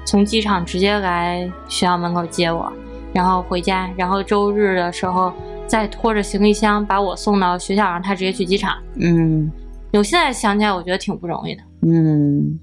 [0.07, 2.73] 从机场直接来学校门口接我，
[3.15, 5.33] 然后回家，然后周日的时候
[5.67, 8.77] 再拖着行李箱把我送到学校，让他直接去机场。
[8.97, 9.51] 嗯
[9.93, 11.63] 我现在想起来，我觉得挺不容易的。
[11.87, 12.59] 嗯，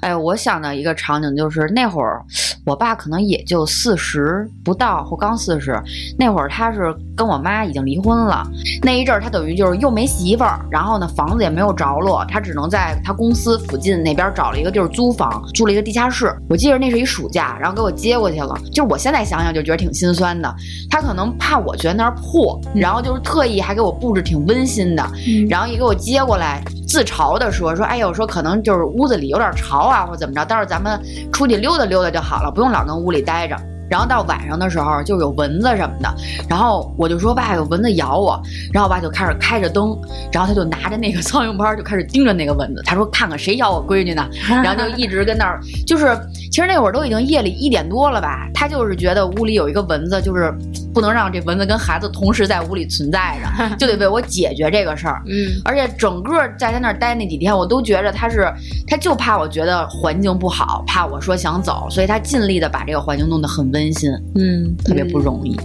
[0.00, 2.22] 哎，我想到一个场景，就是那会儿
[2.64, 5.78] 我爸可能也就四十不到或刚四十，
[6.18, 8.46] 那会儿他是跟我妈已经离婚了，
[8.82, 16.34] 那一阵儿他等于就是又没媳妇儿，然后呢房子也没有着落，他只能在他公司附近那边找了一个地儿租房，租了一个地下室。
[16.48, 20.54] 我记得那是一暑假，然后给我接过去了，就是我现在想想就觉得挺心酸的。
[20.88, 25.06] 他可能怕我觉得那儿破，然后就是特意还给我布置挺温馨的，
[25.48, 31.00] 然后一给我接过来，自嘲的说说，哎呦，说可能就是屋子里有点潮啊，或怎么着，到时候咱们
[31.32, 33.56] 出去溜达溜达就好了，不用老跟屋里待着。
[33.92, 36.14] 然后到晚上的时候就有蚊子什么的，
[36.48, 39.94] 然后我就说爸有蚊子咬我，然后我爸就开始开着灯，
[40.32, 46.18] 然后他就拿着那个 苍蝇拍就开始盯着那个蚊子，他说看看谁咬我闺女呢， 然后就一直跟那儿，就是
[46.50, 50.50] 其实那会儿都已经夜里一点多了吧，他就是觉得屋里有一个蚊子，就是
[50.94, 53.36] 不能让这蚊子跟孩子同时在屋里存在
[53.68, 55.20] 着， 就得为我解决这个事儿。
[55.26, 58.50] 嗯而且整个在他那儿待那几天，我都觉着他是，
[58.86, 65.56] 他就怕我觉得环境不好，怕我说想走，所以他尽力的把这个环境弄得很温馨，嗯特别不容易。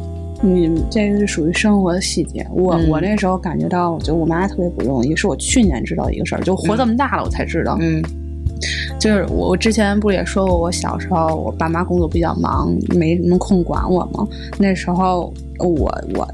[0.44, 2.48] 嗯，这个是属于生活的细节。
[2.54, 7.78] 我、嗯我那时候感觉到，我觉得我妈特别不容易，是我去年知道一个事儿，就活这么大了我才知道。
[7.82, 8.02] 嗯
[9.00, 14.28] 就是我我之前不是也说过，我小时候我爸妈工作比较忙，没什么空管我吗？
[14.58, 16.28] 那时候我我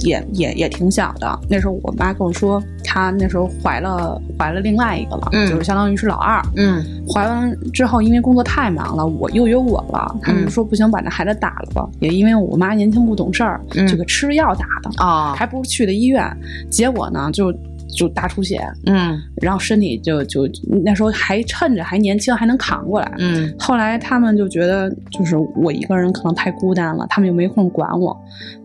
[0.00, 6.42] 也也也挺小的，那时候我妈跟我说，她那时候怀了怀了另外一个了，嗯就是相当于是老二。
[6.56, 11.86] 嗯怀完之后，因为工作太忙了，我又有我了，他们嗯就说不行，把那孩子打了吧。
[12.00, 16.24] 也因为我妈年轻不懂事儿，嗯就给吃药打的，啊还不如去的医院。
[16.70, 17.52] 结果呢，就
[17.96, 20.48] 就大出血，嗯然后身体就就
[20.84, 23.12] 那时候还趁着还年轻，还能扛过来。
[23.18, 28.16] 嗯后来他们就觉得，就是我一个人可能太孤单了，他们又没空管我，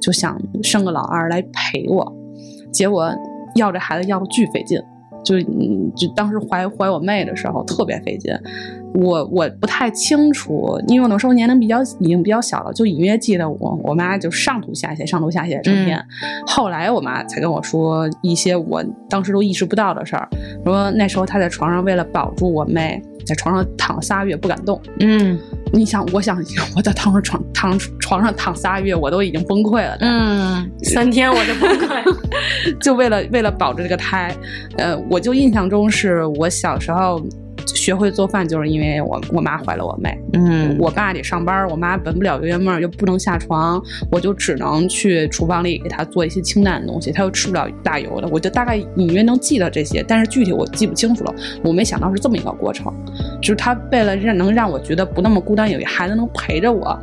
[0.02, 2.16] 就想生个老二来陪我。
[2.72, 3.12] 结果
[3.56, 4.80] 要这孩子要的巨费劲，
[5.24, 8.34] 就嗯就当时怀怀我妹的时候特别费劲。
[8.96, 16.04] 我我不太清楚，因为我那时候年龄比较已经比较小了，就隐约记得我我妈就上吐下泻，上吐下泻成天。
[16.48, 20.28] 后来我妈才跟我说一些我当时都意识不到的事儿，
[20.66, 24.82] 说那时候她在床上为了保住我妹，在床上躺了仨月不敢动。
[25.00, 25.38] 嗯
[25.72, 26.36] 你想，我想
[26.76, 29.98] 我在躺上床躺床上躺仨月，我都已经崩溃了。
[30.02, 32.00] 嗯三天我就崩溃。
[32.82, 34.36] 就为了为了保着这个胎，
[34.78, 37.22] 呃，我就印象中是我小时候
[37.90, 40.16] 学学会做饭就是因为我我妈怀了我妹。
[40.34, 51.34] 嗯，我爸得上班，我妈闻不了月月又不能下床，我就只能去厨房里给她做一些清淡的东西，她又吃不了大油的，我就大概隐约能记得这些，但是具体我记不清楚了。
[51.64, 52.94] 我没想到是这么一个过程，
[53.42, 56.96] 就是她为了让能让我觉得不那么孤单，有一孩子能陪着我，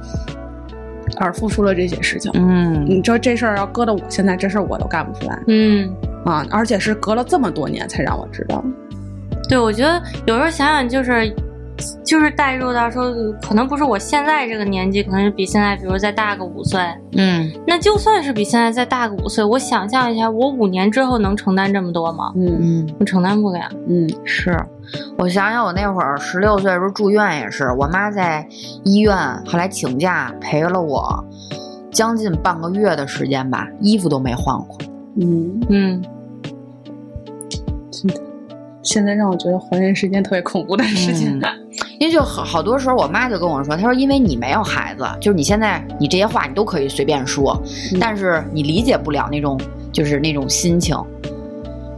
[1.17, 2.31] 而付出了这些事情。
[2.37, 5.93] 嗯你知道这事儿要搁到我现在，这事儿我都干不出来嗯，
[6.25, 6.47] 啊！
[6.49, 8.65] 而且是隔了这么多年才让我知道。
[9.49, 11.35] 对，我觉得有时候想想就是。
[12.03, 13.13] 就是代入到说，
[13.47, 16.81] 可能不是我现在这个年纪，可能是比现在，比如再大个五岁。
[17.19, 22.33] 嗯那就算是比现在再大个五岁，我想象一下，我五年之后能承担这么多吗？
[22.35, 23.61] 嗯嗯，我承担不了。
[23.91, 24.59] 嗯是
[25.19, 28.49] 我想想，我那会儿十六岁的时候住院也是，我妈在
[28.83, 29.15] 医院
[29.47, 31.23] 后来请假陪了我
[31.91, 34.79] 将近半个月的时间吧，衣服都没换过。
[35.21, 36.03] 嗯，嗯，
[37.91, 38.21] 真的，
[38.87, 41.39] 现在让我觉得怀孕是一件特别恐怖的事情。
[41.39, 41.43] 嗯
[41.99, 47.59] 因为就好好多时候，我妈就跟我说，她说因为你没有孩子，就是你现在你这些话你都可以随便说，
[47.93, 49.59] 嗯但是你理解不了那种
[49.93, 50.97] 就是那种心情。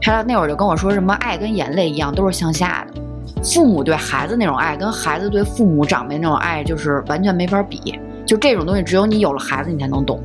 [0.00, 3.00] 她那会儿就跟我说什么爱跟眼泪一样，都是向下的。
[3.42, 7.98] 父母对孩子那种爱，跟孩子对父母长辈那种爱，就是完全没法比。
[8.24, 10.20] 就这种东西，只有你有了孩子，你才能懂。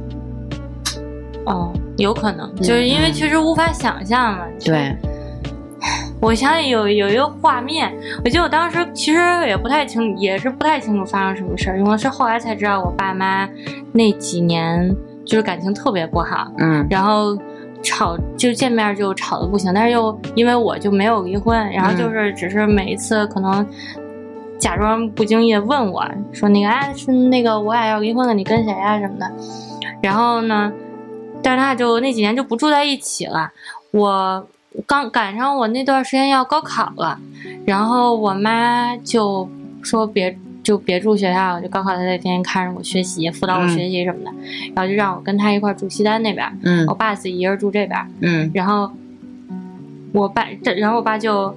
[1.45, 4.45] 哦，有可能，就是因为确实无法想象嘛。
[4.63, 4.95] 对，
[6.23, 13.47] 我想起有有一个画面，我记得我当时其实也不太清，也是不太清楚发生什么事儿，因为是后来才知道我爸妈
[13.91, 16.87] 那几年就是感情特别不好，嗯。
[16.89, 17.37] 然后
[17.83, 23.67] 吵就见面就吵得不行，但是又因为我就没有离婚，然后就是只是每一次可能
[24.57, 29.29] 假装不经意地问我说那个啊是那个我俩要离婚了，你跟谁啊什么的，
[30.01, 30.71] 然后呢，
[31.43, 33.51] 但是他就那几年就不住在一起了，
[33.91, 34.47] 我。
[34.85, 37.19] 刚赶上我那段时间要高考了，
[37.65, 39.47] 然后我妈就
[39.81, 44.31] 说别就别住学校了，就高考她在天天看着我学习，辅导我学习什么的，
[44.75, 48.49] 然后就让我跟她一块儿住西单那边，嗯我爸自己一人住这边，嗯。
[48.53, 48.89] 然后
[50.13, 51.55] 我爸，这然后我爸就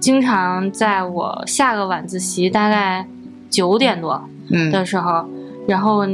[0.00, 3.06] 经常在我下个晚自习大概
[3.48, 5.28] 九点多嗯的时候，
[5.66, 6.04] 然后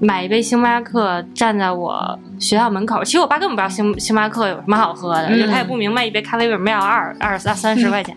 [0.00, 3.04] 买一杯星巴克站在我学校门口。
[3.04, 8.16] 其实我爸根本不知道星星巴克有什么好喝的，嗯就他也不明白一杯咖啡为什么要二二三三十块钱，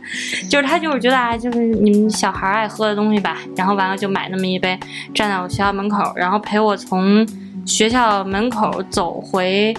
[0.49, 3.37] 就是他就是觉得啊，就是你们小孩爱喝的东西吧。
[3.55, 4.79] 然后完了就买那么一杯，
[5.13, 7.27] 站在我学校门口，然后陪我从
[7.65, 9.75] 学校门口走回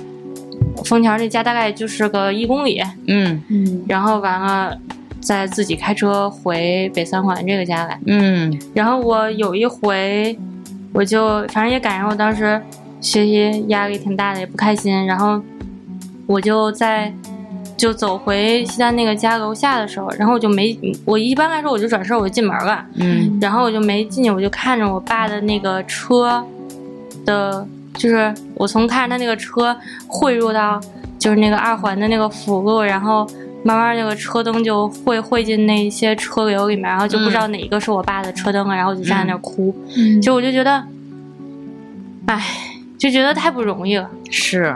[0.85, 2.83] 枫桥那家，大概就是个一公里。
[3.07, 4.79] 嗯嗯然后完了。
[5.21, 10.39] 再自己开车回北三环这个家来，嗯然后我有一回，
[10.95, 12.59] 我就反正也赶上我当时
[13.01, 15.39] 学习压力挺大的，也不开心，然后
[16.27, 17.13] 我就在
[17.77, 23.37] 就走回西单那个家楼下的时候，然后我就没，我一般来说我就转身我就进门了，嗯。
[23.41, 26.43] 然后我就没进去，我就看着我爸的那个车
[27.27, 29.77] 的，就是我从看着他那个车
[30.07, 30.81] 汇入到
[31.19, 33.29] 就是那个二环的那个辅路，然后
[33.65, 40.85] 慢慢那个车灯就会汇进那些车流里面，然后就不知道哪一个是我爸的车灯了，然后我就站在那儿哭，嗯就我就觉得，
[42.27, 42.45] 唉，
[42.99, 44.09] 就觉得太不容易了。
[44.31, 44.75] 是。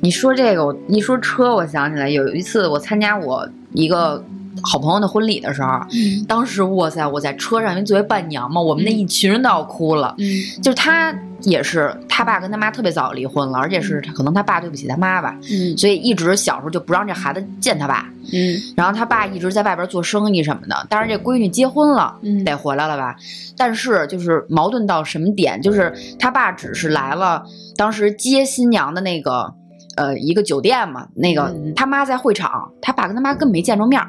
[0.00, 4.24] 你说这个，我一说车，我想起来有一次我参加我一个
[4.62, 10.14] 好朋友的婚礼的时候，嗯当时哇塞，我在车上，因为作为伴娘嘛，我们那一群人都要哭了。
[10.18, 10.26] 嗯
[10.62, 11.12] 就是他
[11.44, 18.06] 也是，他爸跟他妈特别早离婚了，而且是他可能他爸对不起他妈吧，嗯所以一直小时候就不让这孩子见他爸。
[18.32, 23.14] 嗯然后他爸一直在外边做生意什么的，当然这闺女结婚了，嗯得回来了吧？
[23.56, 27.44] 但是就是矛盾到什么点，就是他爸只是来了
[27.76, 29.54] 当时接新娘的那个。
[29.96, 34.08] 呃，一个酒店嘛，那个嗯他妈在会场，他爸跟他妈根本没见着面儿，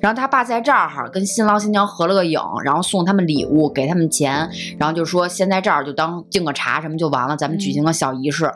[0.00, 8.50] 然后他爸在这儿哈跟新郎新娘合了个影，然后送他们礼物，给他们钱，然后就说先在这儿就当敬个茶什么就完了，咱们举行个小仪式。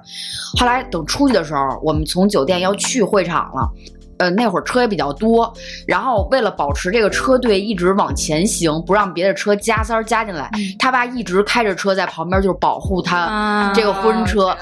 [0.59, 3.71] 后来等出去的时候，我们从酒店要去会场了。
[4.19, 5.53] 呃，那会儿车也比较多，
[5.87, 14.57] 然后为了保持这个车队一直往前行，不让别的车加塞儿加进来，他爸一直开着车在旁边，就是保护他啊这个婚车。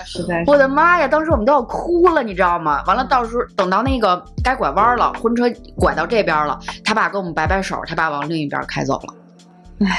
[0.47, 1.09] 我的妈呀！
[1.09, 2.83] 当时我们都要哭了，你知道吗？
[2.87, 5.45] 完了，到时候等到那个该拐弯了，婚车
[5.77, 9.14] 拐到这边了，他爸跟我们摆摆手，他爸往另一边开走了。
[9.87, 9.97] 唉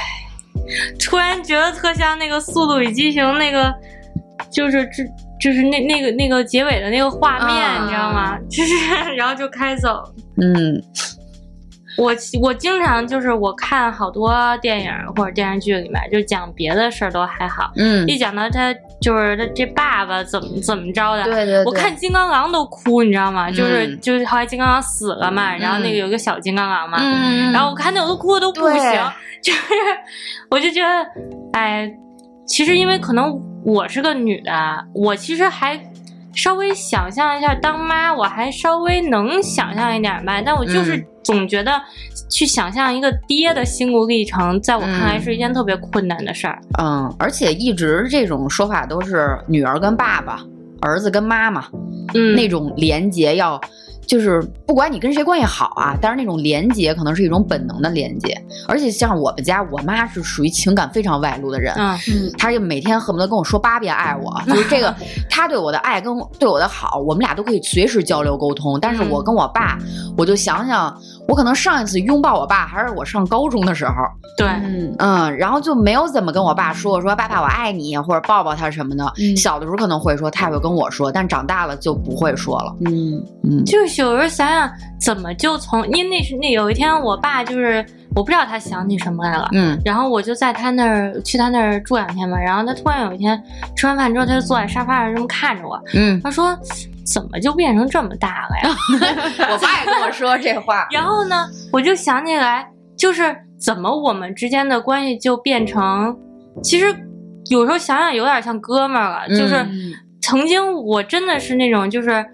[0.98, 3.72] 突然觉得特像那个《速度与激情》那个，
[4.50, 5.04] 就是这
[5.40, 7.82] 就是那那个那个结尾的那个画面，啊。
[7.84, 8.38] 你知道吗？
[8.50, 10.02] 就是然后就开走。
[10.40, 10.80] 嗯，
[11.96, 23.50] 我我经常就是我看好多电影或者电视剧里面，就讲别的事儿都还好，嗯，一讲到他就是他这爸爸怎么怎么着的，对对对，我看金刚狼都哭，你知道吗？
[23.50, 24.00] 就是嗯。
[24.00, 28.80] 就是后来金刚狼死了嘛，然后那个有一个小金刚狼嘛，嗯，然后我看那我都哭的都不行，
[29.42, 29.60] 就是
[30.50, 31.06] 我就觉得，
[31.52, 31.90] 哎，
[32.46, 33.32] 其实因为可能
[33.68, 34.50] 我是个女的，
[34.94, 35.78] 我其实还
[36.34, 41.78] 稍微想象一下当妈，我还稍微能想象一点吧，但我就是嗯总觉得
[42.30, 46.58] 去想象一个爹的心路历程，在我看来嗯是一件特别困难的事儿。
[46.80, 50.40] 嗯，而且一直这种说法都是女儿跟爸爸，
[50.80, 51.66] 儿子跟妈妈，
[52.14, 53.60] 嗯，那种连接要。
[54.08, 58.34] 就是不管你跟谁关系好啊，但是那种连接可能是一种本能的连接，
[58.66, 64.92] 而且像我们家，我妈是属于情感非常外露的人，嗯嗯她就每天恨不得跟我说八遍爱我， 就是这个，
[65.28, 68.80] 她对我的爱跟对我的好，我们俩都可以随时交流沟通。
[68.80, 69.78] 但是我跟我爸，
[70.16, 70.98] 我就想想，
[71.28, 73.92] 我可能上一次拥抱我爸还是我上高中的时候，
[74.38, 79.04] 对，嗯嗯，然后就没有怎么跟我爸说，我说爸爸我爱你，或者抱抱他什么的。
[79.18, 82.74] 嗯小的时候可能会说，他也会跟我说，但长大了就不会说了。
[82.86, 87.84] 嗯嗯就是有时候想想怎么就从，因为那是那有一天我爸就是
[88.16, 89.48] 我不知道他想起什么来了。
[89.52, 93.38] 嗯然后我就在他那儿去他那儿住两天嘛，然后他突然有一天
[93.76, 96.56] 吃完饭之后，他就坐在沙发上这么看着我，嗯，他说
[97.12, 98.76] ：“怎么就变成这么大了呀？”
[99.52, 100.86] 我爸也跟我说这话。
[100.92, 106.16] 然后呢，我就想起来，就是怎么我们之间的关系就变成，
[106.62, 106.86] 其实
[107.50, 112.24] 有时候想想有点像哥们儿了，就是嗯曾经我真的是那种就是。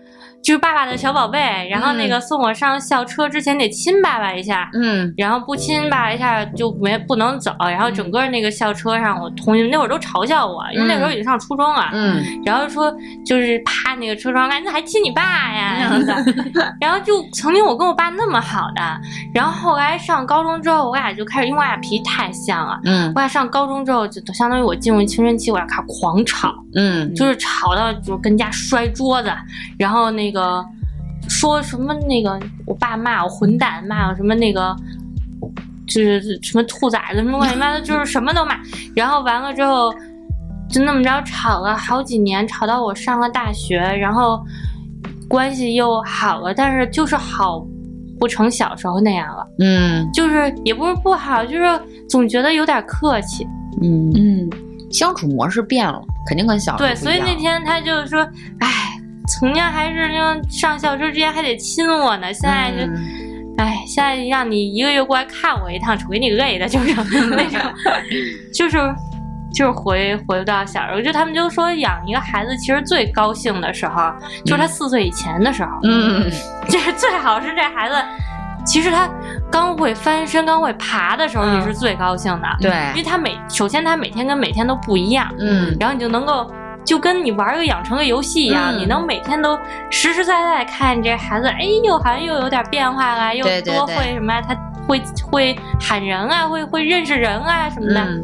[0.44, 5.12] 就是爸爸的小宝贝，然后那个送我上校车之前得亲爸爸一下，嗯。
[5.16, 12.22] 然后不亲爸爸一下就没不能走，然后整个那个校车上，我同学那会儿都嘲笑我，因为那时候已经上初中了，嗯。
[12.44, 16.14] 然后说就是趴那个车窗，哎，那还亲你爸呀，然后的，
[16.78, 18.82] 然后就曾经我跟我爸那么好的，
[19.34, 22.78] 然后后来上高中之后，我俩就开始，因为我俩脾气太像了。
[22.84, 23.10] 嗯。
[23.14, 27.14] 我俩上高中之后，就相当于我进入青春期，我俩开始狂吵，嗯。
[27.14, 29.32] 就是吵到就是跟家摔桌子，
[29.78, 30.62] 然后那个
[31.26, 34.76] 说什么那个我爸骂我混蛋，骂我什么那个
[35.86, 38.58] 就是什么兔崽子什么乱七八糟，就是什么都骂。
[38.94, 39.90] 然后完了之后，
[40.68, 44.44] 就那么着吵了好几年，吵到我上了大学，然后
[45.28, 47.66] 关系又好了，但是就是好
[48.18, 53.46] 不成小时候那样了，嗯就是也不是不好，就是总觉得有点客气。
[53.82, 54.50] 嗯，嗯
[54.90, 58.22] 相处模式变了，肯定跟小时候对，所以那天他就说
[58.60, 58.83] ：“哎，
[59.38, 63.04] 曾经还是那种上校车之前还得亲我呢，现在就，嗯。
[63.56, 66.92] 哎，现在让你一个月过来看我一趟，给你累的，就是
[67.30, 67.60] 那种，
[68.52, 68.78] 就是
[69.54, 71.00] 就是回回不到小时候。
[71.00, 74.12] 就他们就说养一个孩子，其实最高兴的时候，
[74.44, 76.28] 就是他四岁以前的时候，嗯。
[76.68, 77.94] 就是最好是这孩子。”
[78.66, 79.06] 其实他
[79.52, 81.60] 刚会翻身、刚会爬的时候，嗯。
[81.60, 82.72] 你是最高兴的，对。
[82.90, 85.76] 因为他每首先他每天跟每天都不一样，嗯。
[85.78, 86.50] 然后你就能够
[86.84, 89.58] 就跟你玩个养成个游戏一样，嗯你能每天都
[89.90, 94.42] 实实在在地看这孩子，哎，又好像又有点变化了，又多会什么呀？
[94.42, 94.54] 他
[94.86, 98.00] 会会喊人啊，会会认识人啊什么的。
[98.00, 98.22] 嗯，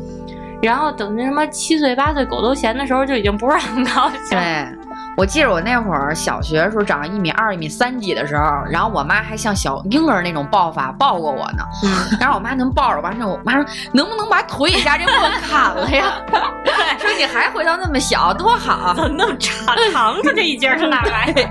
[0.63, 4.45] 然后等那什么七岁八岁狗头衔的时候，就已经不是很高兴了。
[4.45, 4.89] 对。
[5.21, 11.62] 我记得我那会儿小学的时候长一米二、一米三几的时候，然后我妈还像小婴儿那种抱法抱过我呢。
[11.85, 13.62] 嗯，然后我妈能抱着我，完事我妈说
[13.93, 16.14] 能不能把腿一下这部分砍了呀？
[16.99, 18.95] 说你还回到那么小，多好。
[18.95, 19.77] 怎么那么长？
[19.93, 21.43] 长出这一截儿是哪来的？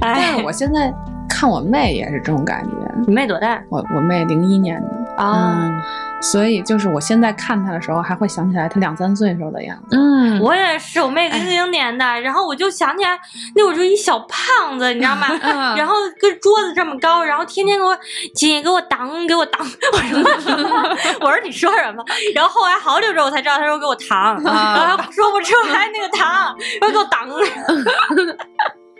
[0.00, 0.92] 但哎是，我现在
[1.28, 2.70] 看我妹也是这种感觉。
[3.06, 5.54] 你妹多大我我妹零一年的，啊？
[5.62, 5.80] 嗯
[6.20, 9.96] 所以就是我现在看他的时候，还会想起来他两三岁时候的样子。
[9.96, 13.18] 嗯，我也是，我妹零零年的，然后我就想起来，
[13.54, 15.26] 那会儿就一小胖子，你知道吗？
[15.42, 17.96] 嗯然后跟桌子这么高，然后天天给我
[18.34, 19.60] 姐给我挡给我挡，
[19.92, 20.22] 我说
[21.20, 22.04] 我说你说什么？
[22.34, 27.20] 然后后来好久之后我才知道，他说给我糖，啊然后他说不出来那个糖，然后给我挡。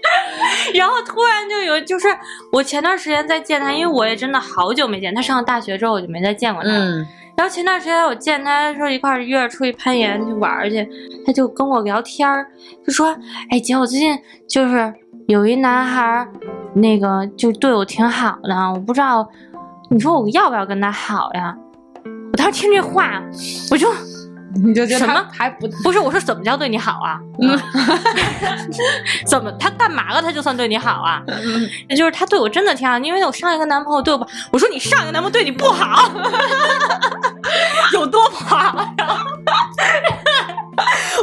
[0.75, 2.09] 然后突然就有，就是
[2.53, 5.21] 我前段时间在见他，因为我也真的好久没见他。
[5.21, 6.71] 上了大学之后我就没再见过他。
[6.71, 10.87] 嗯然后前段时间我见他的时候，一块儿约着出去攀岩去玩去，
[11.25, 12.47] 他就跟我聊天儿，
[12.87, 13.17] 就说
[13.51, 14.93] ：“哎姐，我最近就是
[15.27, 16.29] 有一男孩，
[16.75, 19.27] 那个就对我挺好的，我不知道，
[19.89, 21.57] 你说我要不要跟他好呀？”
[22.31, 23.23] 我当时听这话，
[23.71, 23.89] 我就
[24.55, 27.19] 你就觉得她什么还不不是我说怎么叫对你好啊？
[27.43, 27.59] 嗯
[29.27, 30.21] 怎么他干嘛了？
[30.23, 31.23] 他就算对你好啊？
[31.29, 36.11] 嗯就是他对我真的挺好，因为我上一个男朋友对我不，我说你上一个男朋友对你不好，
[37.95, 38.75] 有多不好？
[38.97, 39.17] 然 后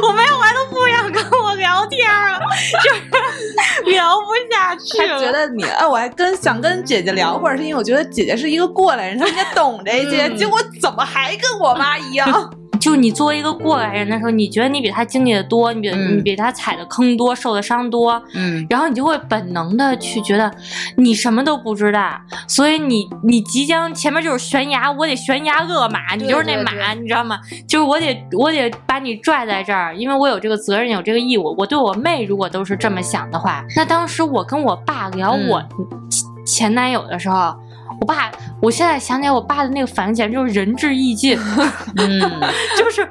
[0.02, 2.38] 我妹后来都不想跟我聊天了，
[2.82, 10.32] 就是聊不下去他觉得你，哎，我还跟想跟姐姐聊会儿，是因为我觉得姐姐是一个过来人，她应该懂这些。
[10.36, 12.50] 结果怎么还跟我妈一样？
[12.78, 20.50] 就你作为一个过来人的时候，你觉得你比他经历的多，你比、你比他踩的坑多，受的伤多，嗯，然后你就会本能的去觉得
[20.96, 27.38] 你什么都不知道，所以你你即将前面就是悬崖，我得悬崖勒马，你就是那马，对你知道吗？
[27.66, 31.54] 就是我得我得把你拽在这儿，因为我有这个责任，有这个义务。
[31.58, 35.62] 我对我妹如果都是这么想的话，那当时我跟我爸聊嗯我
[36.10, 37.54] 前前男友的时候。
[38.00, 38.30] 我爸，
[38.60, 41.38] 我现在想起来，我爸的那个反应简直就是仁至义尽。
[41.96, 42.20] 嗯，
[42.78, 43.06] 就是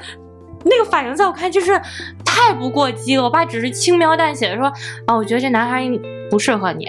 [0.63, 1.79] 那个反应，在我看就是
[2.23, 3.23] 太不过激了。
[3.23, 4.71] 我爸只是轻描淡写的说
[5.07, 5.83] ：“啊，我觉得这男孩
[6.29, 6.85] 不适合你。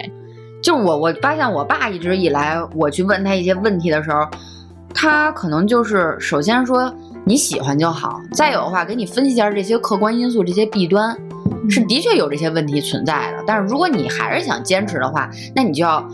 [0.63, 4.27] 就我我发现我爸一直以来，我去问他一些问题的时候，
[4.95, 6.93] 他可能就是首先说
[7.25, 11.17] 你喜欢就好，再有的话给你分析一下这些客观因素、这些弊端，
[11.71, 13.45] 是的确有这些问题存在的。
[13.47, 16.05] 但是如果你还是想坚持的话，那你就要。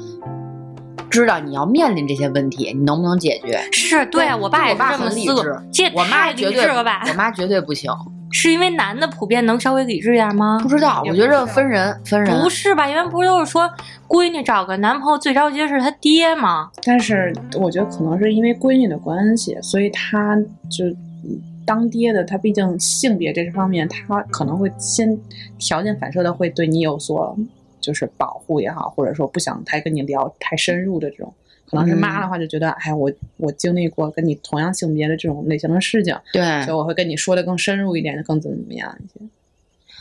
[1.14, 5.84] 知道你要面临这些问题，你能不能解决？”是对啊，我爸也我爸是这么思路很理智。
[5.84, 6.66] 这我妈太绝对？
[6.68, 7.90] 我妈绝对不行。
[8.36, 10.68] 是因为男的普遍能稍微理智一点吗不？
[10.68, 12.42] 知道，我觉得分人分人。
[12.42, 12.88] 不是吧？
[12.88, 13.70] 因为不是都是说
[14.08, 16.68] 闺女找个男朋友最着急的是他爹吗？
[16.84, 20.36] 但是我觉得可能是因为闺女的关系，所以他
[20.68, 20.84] 就
[21.22, 25.16] 嗯当爹的，他毕竟性别这方面，他可能会先
[25.56, 27.36] 条件反射的会对你有所
[27.84, 31.32] 就是保护也好，或者说不想太跟你聊太深入的这种。
[31.66, 39.24] 可能是妈的话就觉得，哎，我我经历过跟你同样性别的这种类型的事情，对所以我会跟你说的更深入一点，更怎么怎么样一些。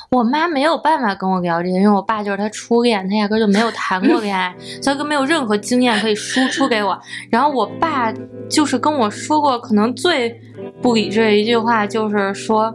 [0.10, 7.00] 我妈没有办法跟我聊这些，因为我爸就是她初恋，她压根儿就没有谈过恋爱，所以她没有任何经验可以输出给我。
[7.32, 8.14] 然后我爸
[8.50, 10.40] 就是跟我说过，可能最
[10.82, 12.70] 不理智的一句话就是说：“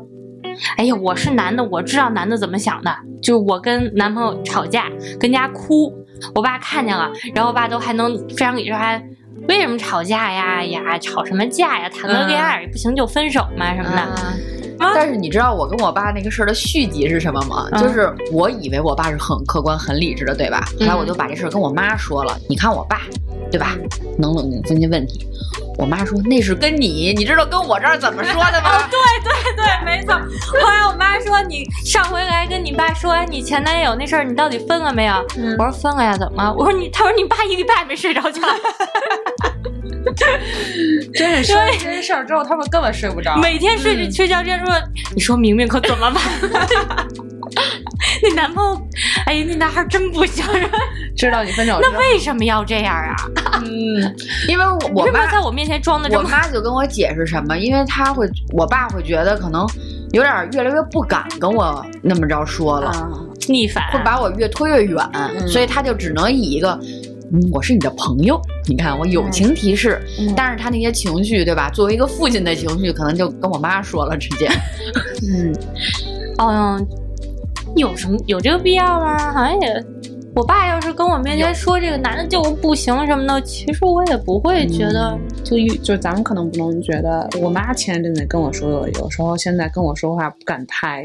[0.77, 2.95] 哎呀，我是男的，我知道男的怎么想的。
[3.23, 4.87] 就是我跟男朋友吵架，
[5.19, 5.93] 跟家哭，
[6.35, 9.03] 我爸看见了，然后我爸都还能非常理智，还
[9.49, 10.57] 为什么吵架呀？
[10.59, 11.89] 哎呀，吵什么架呀？
[11.89, 13.99] 谈个恋爱、不行就分手嘛什么的。
[13.99, 14.35] 啊
[14.95, 17.69] 但是你知道我跟我爸那个事儿的续集是什么吗？
[17.73, 20.65] 嗯就是我以为我爸是很客观、很理智的，对吧？
[20.79, 22.39] 后来我就把这事儿跟我妈说了。
[22.49, 23.01] 你看我爸，
[23.51, 23.77] 对吧？
[24.19, 25.27] 能冷静分析问题。
[25.79, 28.83] 我妈说那是跟你，你知道跟我这儿怎么说的吗？
[28.91, 30.13] 对对对，没错。
[30.61, 35.15] 后来我妈说，你上回来跟你爸说，完，你前男友那事儿，你到底分了没有？
[35.59, 36.53] 我说分了呀，怎么了？
[36.53, 38.43] 我说你，他说你爸一礼拜没睡着觉，
[41.15, 43.37] 真是说这些事儿之后，他们根本睡不着。
[43.37, 44.75] 每天睡着、睡觉之前说，
[45.15, 46.23] 你说明明可怎么办？
[48.23, 48.89] 那男朋友，
[49.27, 50.45] 哎呀，那男孩真不行，
[51.17, 53.17] 知道你分手那，为什么要这样啊？
[53.65, 54.15] 嗯，
[54.49, 56.23] 因为我我为什么要妈在我面前装的这我？
[56.23, 59.67] 妈就跟我解释什么，因为她会，我爸会觉得可能
[60.13, 62.91] 有点越来越不敢跟我那么着说了。
[62.91, 63.11] 啊，
[63.49, 63.85] 逆反？
[63.93, 64.99] 会把我越推越远，
[65.49, 66.79] 所以他就只能以一个。
[67.31, 71.69] 嗯，我是你的朋友，你看我友情提示，嗯但是他那些情绪，对吧？
[71.75, 74.49] 作为一个父亲的情绪，可能就跟我妈说了，直接，
[75.31, 75.55] 嗯，
[76.41, 76.89] 嗯，
[77.79, 79.33] 有什么有这个必要吗？
[79.33, 79.85] 好像也，
[80.35, 91.05] 我爸要是跟我面前说这个男的就不行什么的，其实我也不会觉得就遇就咱们可能不能觉得，我妈前阵子跟我说，有时候现在跟我说话不敢太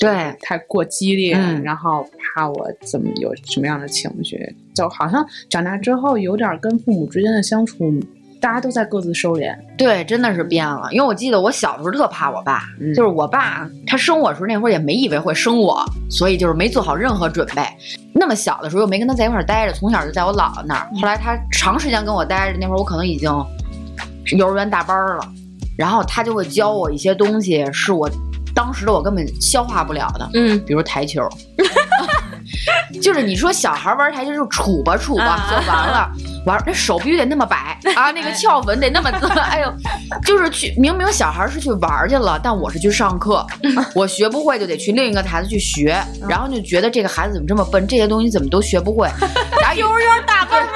[0.00, 4.38] 对，太过激烈，嗯然后怕我怎么有什么样的情绪，
[4.72, 7.92] 就好像长大之后有点跟父母之间的相处，
[8.40, 9.56] 大家都在各自收敛。
[9.76, 10.88] 对，真的是变了。
[10.90, 17.62] 因为我记得我小的时候特怕我爸，嗯就是我爸他生我时候那会儿也没以为会生我，所以就是没做好任何准备。
[18.12, 20.88] 那么小的时候又没跟他在一块儿待着，从小就在我姥姥那儿。
[21.00, 23.30] 后来他长时间跟我待着，那会儿我可能已经
[24.36, 25.24] 幼儿园大班儿了，
[25.76, 28.10] 然后他就会教我一些东西，是我
[28.54, 30.28] 当时的我根本消化不了的。
[30.34, 31.22] 嗯比如台球，
[33.02, 36.10] 就是你说小孩玩台球就杵吧杵吧啊就完了，
[36.46, 39.72] 玩那手必须得那么摆 啊，那个翘粉得那么攥， 哎呦，
[40.24, 43.46] 就是去明明小孩是去玩去了，但我是去上课，
[43.94, 45.96] 我学不会就得去另一个台子去学，
[46.28, 49.08] 然后就觉得这个孩子怎么这么笨，这些东西怎么都学不会，
[49.60, 50.66] 打幼儿园大班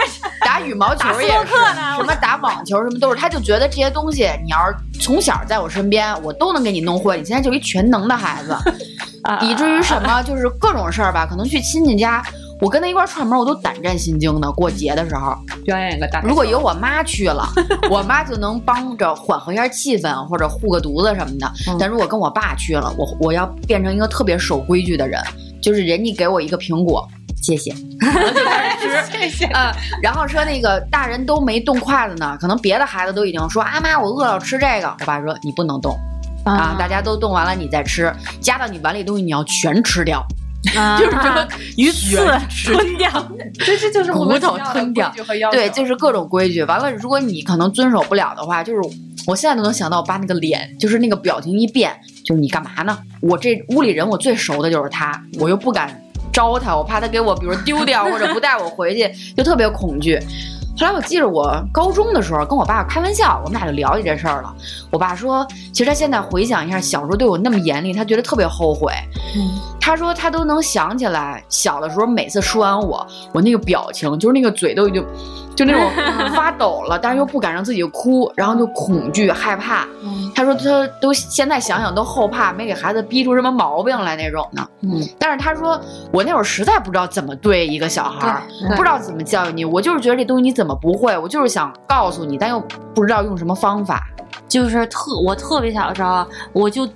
[0.40, 1.52] 打羽毛球也是，
[1.96, 8.56] 什么打网球什么都是，他就觉得这些东西你要是从小在我身边，我都能给你弄会，你现在就一全能的孩子。
[9.22, 12.22] 啊以至于什么，就是各种事儿吧，可能去亲戚家，
[12.60, 14.50] 我跟他一块儿串门，我都胆战心惊的。
[14.52, 17.46] 过节的时候，表演一个大，如果有我妈去了，
[17.90, 21.46] 我妈就能帮着缓和一下气氛，或者护个犊子什么的。
[21.68, 25.20] 嗯但如果跟我爸去了，我我要变成一个特别守规矩的人，
[25.62, 27.08] 就是人家给我一个苹果，
[27.40, 27.70] 谢谢，
[28.02, 29.46] 我就开始吃， 谢谢。
[29.46, 34.88] 嗯，然后说那个大人都没动筷子呢，可能别的孩子都已经说啊妈，我饿了，吃这个。
[35.00, 35.96] 我爸说你不能动。
[36.44, 40.24] 啊，大家都动完了，你再吃，夹到你碗里东西你要全吃掉，
[40.76, 42.16] 啊 就是这个鱼刺
[42.64, 43.10] 吞掉。
[43.64, 45.12] 这 这就是骨头吞掉
[45.50, 46.64] 对，就就是各种规矩。
[46.64, 48.80] 完了，如果你可能遵守不了的话，就是
[49.26, 51.92] 我现在都能想到我爸那个脸，就是那个表情一变，
[52.24, 52.98] 就是你干嘛呢？
[53.20, 60.18] 我这屋里人我最熟的就是他，我又不敢招他，我怕他给我比如丢掉或者不带我回去，就特别恐惧。
[60.82, 64.52] 后来我记着我高中的时候跟我爸开玩笑，我们俩就聊起这事儿了。
[64.90, 68.92] 我爸说，其实他现在回想一下小时候对我那么严厉，他觉得特别后悔。
[69.36, 75.04] 嗯他说他都能想起来小的时候每次说完我，我那个表情就是那个嘴都已经
[75.56, 75.82] 就那种
[76.36, 79.84] 发抖了，但是又不敢让自己哭，然后就恐惧害怕。
[80.04, 84.66] 嗯他说他都现在想想都后怕，没给孩子逼出什么毛病来那种的。
[84.82, 85.78] 嗯，但是他说
[86.12, 92.60] 我那会儿实在不知道怎么对一个小孩不知道怎么教育你，我就是觉得这东西你怎么不会，我就是想告诉你，但又
[92.94, 94.06] 不知道用什么方法。
[94.48, 96.86] 就是特我特别小的时候，我就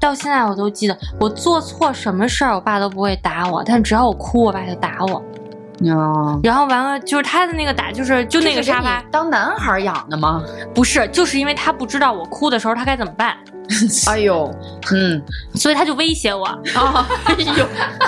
[0.00, 5.22] 到现在我都记得，我做错什么事儿，我爸都不会打我，但只要我哭，我爸就打我。
[5.86, 10.42] 嗯，然后完了，就是他的那个打，就是就那个沙发，当男孩儿养的吗？
[10.74, 13.36] 不是，就是因为他不知道我哭的时候他该怎么办，
[14.08, 14.50] 哎呦，
[14.92, 15.22] 嗯
[15.54, 16.44] 所以他就威胁我。
[16.44, 17.66] 啊，哎呦，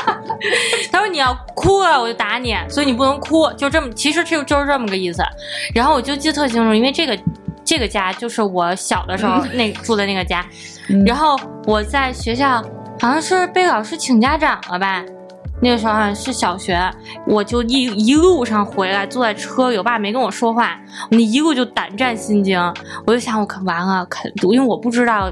[0.93, 5.23] 他说你要哭了我就打你，所以你不能哭，就这么，其实就就是这么个意思。
[5.75, 7.19] 然后我就记得特清楚，因为这个
[7.65, 10.45] 这个家就是我小的时候那住的那个家，
[10.89, 11.05] 嗯。
[11.05, 12.63] 然后我在学校
[13.01, 15.03] 好像是被老师请家长了吧。
[15.63, 16.79] 那个时候好像是小学，
[17.27, 20.79] 我就一一路上回来，坐在车里，我爸没跟我说话，
[21.11, 22.61] 我那一路就胆战心惊。
[23.07, 25.31] 我就想，我可完了，肯因为我不知道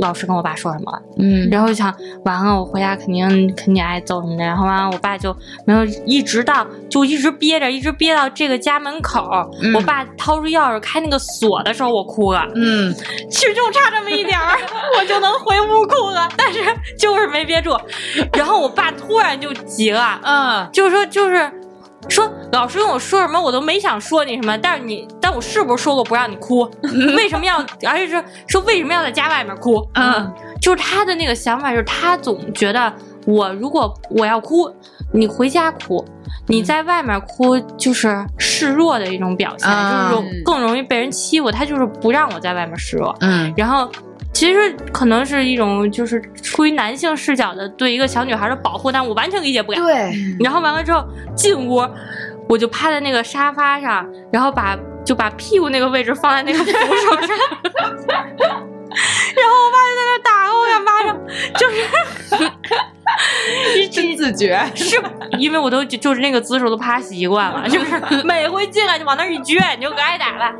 [0.00, 4.44] 老师跟我爸说什么了，嗯然后就想完了，我回家肯定肯定挨揍什么的。
[4.44, 9.50] 然后完了，我爸就没有一直到就一直憋着，一直憋到这个家门口。
[9.62, 12.46] 嗯我爸掏出钥匙开那个锁的时候，我哭了。
[12.54, 12.94] 嗯，
[13.30, 14.58] 其实就差这么一点儿，
[14.98, 16.60] 我就能回屋哭了，但是
[16.98, 17.76] 就是没憋住。
[18.32, 21.50] 然后我爸突然就急了，嗯就是说就是。
[22.08, 26.68] 说老师跟我说什么，我都没想说你什么，但是你，但我是不是说过不让你哭？
[27.16, 29.86] 为什么要，而且是说为什么要在家外面哭？
[29.94, 32.92] 嗯，就是他的那个想法，就是他总觉得
[33.26, 34.70] 我如果我要哭，
[35.12, 36.04] 你回家哭，
[36.48, 41.50] 你在外面哭就是示弱的一种表现，啊就是更容易被人欺负。
[41.50, 43.90] 他就是不让我在外面示弱，嗯然后。
[44.32, 49.78] 其实可能是一种就是出于男性视角的对一个小女孩的保护，但我完全理解不了。
[49.78, 51.04] 对，然后完了之后
[51.36, 51.86] 进屋，
[52.48, 58.66] 我就趴在那个沙发上，然后把就把屁股那个位置放在那个扶手上，
[59.36, 61.16] 然后我爸就在那打我干巴掌，
[61.56, 61.76] 就是
[63.90, 64.60] 真自觉。
[64.74, 65.00] 是
[65.38, 70.52] 因为我都就就是那个姿势都趴习惯了，就是 每回进来就往那儿一撅，你就该打了。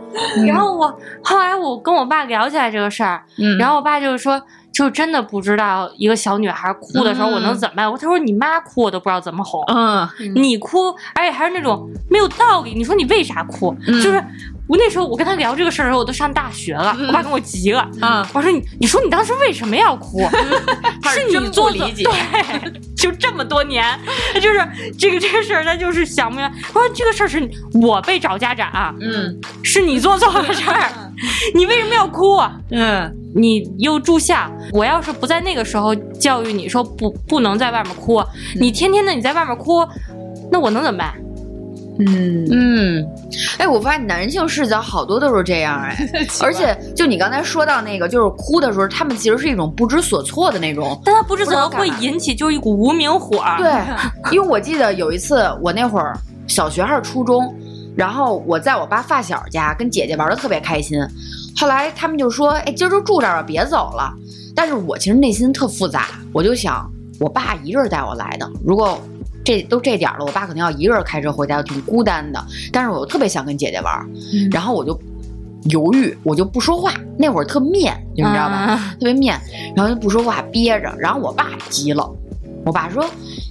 [0.47, 4.41] 然后我后来我跟我爸聊起来这个事儿，嗯然后我爸就说。
[4.73, 7.91] 就真的不知道一个小女孩哭的时候我能怎么办。
[7.91, 12.73] 我他说你妈哭我都不知道怎么哄，嗯你哭，而且还是那种没有道理。
[12.73, 13.77] 你说你为啥哭？
[13.89, 14.25] 嗯就是
[14.71, 17.85] 我那时候我跟他聊这个事儿的时候，我都上大学了， 我爸跟我急了。
[18.01, 20.21] 嗯，我说你，你说你当时为什么要哭？
[21.11, 23.85] 是你做错理解对，就这么多年，
[24.41, 24.61] 就是
[24.97, 26.55] 这个这个事儿，他就是想不明白。
[26.73, 27.51] 我说这个事儿是
[27.83, 30.89] 我被找家长，嗯是你做错了事儿，
[31.55, 32.39] 你为什么要哭？
[32.71, 38.23] 嗯你又住校，我要是不在那个时候教育你说不不能在外面哭，
[38.61, 39.85] 你天天的你在外面哭，
[40.53, 41.13] 那我能怎么办？
[42.07, 43.07] 嗯，嗯，
[43.59, 45.97] 哎，我发现男性视角好多都是这样哎，
[46.41, 51.01] 而且就你刚才说到那个，就是哭的时候，他们其实是一种不知所措的那种。
[51.05, 53.45] 但他不知怎么会引起就是一股无名火。
[53.59, 53.71] 对，
[54.33, 57.55] 因为我记得有一次，我那会儿小学还是初中，
[57.97, 60.99] 然后我在我爸发小家跟姐姐玩的特别开心，
[61.57, 64.13] 后来他们就说：“哎，今儿就住这儿吧，别走了。”
[64.55, 66.91] 但是我其实内心特复杂，我就想，
[67.21, 69.01] 我爸一个人带我来的，如果
[69.51, 72.41] 这都这点了，我爸可能要一个人开车回家，挺孤单的。
[72.73, 74.07] 但是我又特别想跟姐姐玩儿，
[74.53, 74.97] 然后我就
[75.65, 76.93] 犹豫，我就不说话。
[77.19, 78.55] 那会儿特面，你们知道吧？
[78.55, 79.37] 啊特别面，
[79.75, 80.95] 然后就不说话憋着。
[80.99, 82.09] 然后我爸急了，
[82.65, 83.05] 我爸说：“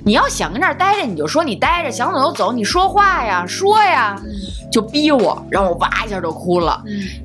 [0.05, 4.15] 你要想跟这儿待着，你就说你待着，想走就走，你说话呀，说呀。”
[4.71, 6.79] 就逼我，然后我哇一下就哭了。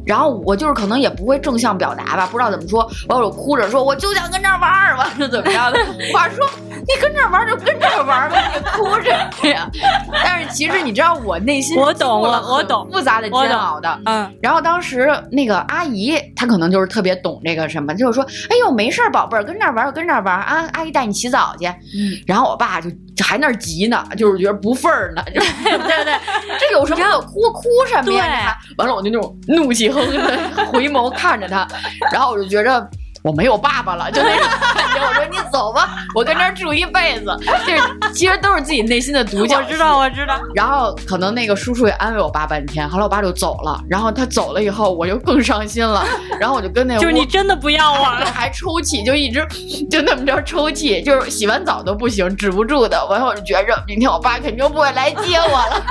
[0.06, 5.78] 然后我就是可能也不会正向表达吧，不知道怎么说，完我就哭着说：“我就想跟这儿玩儿。”完了怎么着的？
[5.78, 9.10] 我爸说：“你跟这儿玩儿就跟这儿玩儿吧，你哭什
[9.42, 9.68] 么呀？”
[10.24, 14.00] 但是其实你知道，我内心我懂了我我懂复杂的煎熬的。
[14.06, 21.70] 嗯，然后当时那个阿姨，她可能就是特别懂这个什么，就是说，哎呦，没事儿，宝贝儿，跟这儿玩儿就跟这儿玩儿啊，阿姨带你洗澡去。
[21.96, 22.90] 嗯，然后我爸就
[23.24, 26.14] 还那儿急呢，就是觉得不忿儿呢， 就是对对对，
[26.58, 28.56] 这有什么可哭哭什么呀？
[28.78, 31.66] 完了，我就那种怒气哼哼的 回眸看着他，
[32.12, 32.88] 然后我就觉着
[33.24, 35.00] 我没有爸爸了，就那种感觉。
[35.00, 37.34] 我说你走吧，我跟这儿住一辈子。
[37.66, 39.56] 就是其实都是自己内心的独角。
[39.56, 40.38] 我知道，我知道。
[40.54, 43.82] 然后可能那个叔叔也安慰我爸半天，后来我爸就走了。
[43.88, 46.04] 然后他走了以后，我就更伤心了。
[46.38, 49.42] 然后我就跟那个就是你真的不要我了， 还抽泣，就一直
[49.90, 53.06] 就那么着抽泣，就是洗完澡都不行，止不住的。
[53.06, 55.82] 完后我就觉着明天我爸肯定不会来接我了。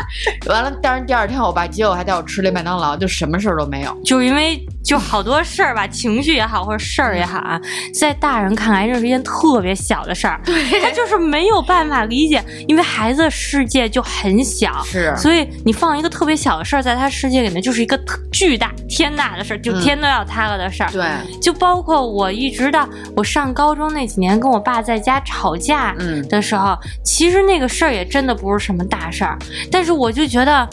[0.46, 3.92] 完了，但是第二天我爸接我还带我吃了麦当劳，就什么事儿都没有。
[4.06, 7.60] 就因为就好多事儿吧，情绪也好或者事儿也好啊，
[7.98, 10.82] 在大人看来这是一件特别小的事儿，对。
[10.82, 15.16] 他就是没有办法理解，因为孩子的世界就很小，是。
[15.18, 17.98] 所以你放一个特别小的事儿在他世界里面，就是一个
[18.32, 20.92] 巨大天大的事儿，就嗯天都要塌了的事儿。
[20.92, 21.06] 对，
[21.40, 26.28] 就包括我一直到我上高中那几年，跟我爸在家吵架嗯。
[26.28, 29.38] 的时候，其实那个事儿也真的不是什么大事儿，
[29.72, 30.68] 但是我就觉得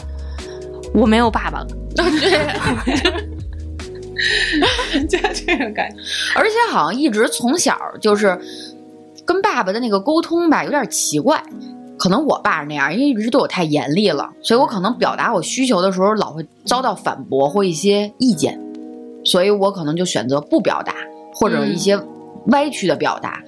[0.92, 1.66] 我没有爸爸了。
[5.08, 5.96] 就这种感觉。
[6.34, 8.38] 而且好像一直从小就是
[9.24, 11.42] 跟爸爸的那个沟通吧，有点奇怪。
[11.98, 18.58] 可能我爸是那样，因为一直对我太严厉了，所以我可能表达我需求的时候，老会遭到反驳或一些意见，
[19.22, 20.94] 所以我可能就选择不表达，
[21.34, 22.00] 或者一些
[22.46, 23.42] 歪曲的表达。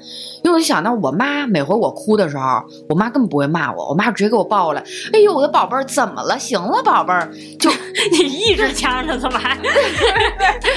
[0.45, 4.83] 因为我就想到我妈，每回我哭的时候，我妈根本不会骂我，我妈直接给我抱过来，
[5.13, 6.37] 哎呦，我的宝贝儿怎么了？
[6.37, 7.31] 行了，宝贝儿，
[7.61, 7.71] 就
[8.11, 9.57] 你一直呛着怎么还？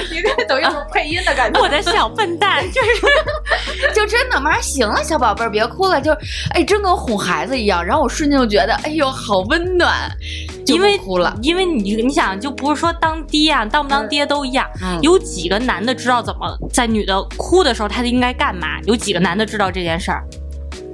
[0.08, 1.58] 你这等于有配音的感觉。
[1.60, 6.12] 我的小笨蛋，就是就真的妈行了，小宝贝儿别哭了，就
[6.54, 7.84] 哎，真跟哄孩子一样。
[7.84, 10.08] 然后我瞬间就觉得，哎呦，好温暖，
[10.48, 11.36] 就因为哭了。
[11.42, 14.66] 因为你你想，就不是说当爹啊，当不当爹都一样。
[14.82, 18.80] 嗯有几个男的知道怎么在女的哭的时候他应该干嘛？
[18.84, 20.24] 有几个男的知道这件事儿？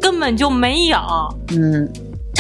[0.01, 0.99] 根本就没有。
[1.53, 1.89] 嗯，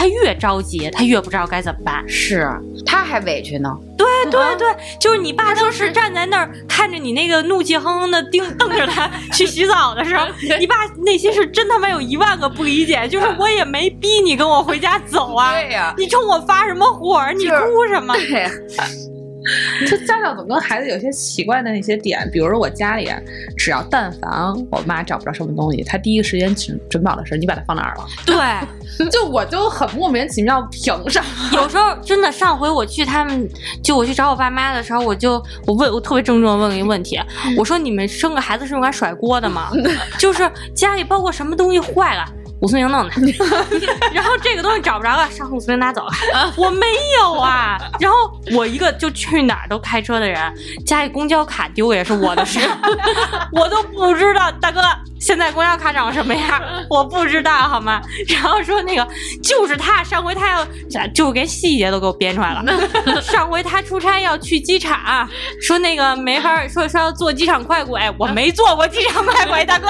[0.02, 2.04] 他越着急，他越不知道该怎么办。
[2.08, 2.50] 是，
[2.84, 3.70] 他还委屈呢。
[3.96, 4.66] 对对对，
[4.98, 10.26] 就是你爸当时站在那儿看着你那个怒气哼哼的盯瞪着他 去洗澡的时候，
[10.58, 10.74] 你爸
[11.04, 17.22] 内心是真他妈有一万个不理解，就是我也没逼你跟我回家走啊，对呀你冲我发什么火？
[17.38, 18.12] 你哭什么？
[18.14, 18.50] 对，
[19.88, 23.10] 就家长总跟孩子有些奇怪的那些点，比如说我家里，
[23.56, 24.30] 只要但凡
[24.70, 28.36] 我妈找不着什么东西，她第一时间准准保的是你把它放哪儿了，对，
[29.10, 31.26] 就我就很莫名其妙，凭什么？
[31.54, 33.48] 有时候真的，上回我去他们，
[33.82, 37.18] 就我去找我爸妈的时候，我就我问我特别郑重的问了一个问题，
[37.56, 39.70] 我说你们生个孩子是用来甩锅的吗？
[40.18, 42.24] 就是家里包括什么东西坏了。
[42.62, 43.10] 武松营弄的，
[44.14, 46.12] 然后这个东西找不着了，上武松营拿走了。
[46.56, 46.86] 我没
[47.18, 47.76] 有啊。
[47.98, 48.16] 然后
[48.54, 50.40] 我一个就去哪儿都开车的人，
[50.86, 52.60] 家里公交卡丢也是我的事，
[53.52, 54.50] 我都不知道。
[54.60, 54.80] 大哥，
[55.18, 56.62] 现在公交卡长什么样？
[56.88, 58.00] 我不知道好吗？
[58.28, 59.06] 然后说那个
[59.42, 60.64] 就是他，上回他要，
[61.12, 62.62] 就连细节都给我编出来了。
[63.20, 65.28] 上回他出差要去机场，
[65.60, 69.88] 说那个没法说说要坐机场快轨，我没坐过机场快轨，大哥。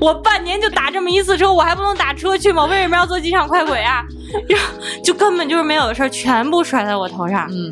[0.00, 2.62] 我半年就打这么一次车，我还不能打车去吗？
[2.62, 4.02] 我为什么要坐机场快轨啊？
[4.48, 4.66] 然后
[5.04, 7.46] 就根本就是没有的事儿，全部甩在我头上。
[7.52, 7.70] 嗯，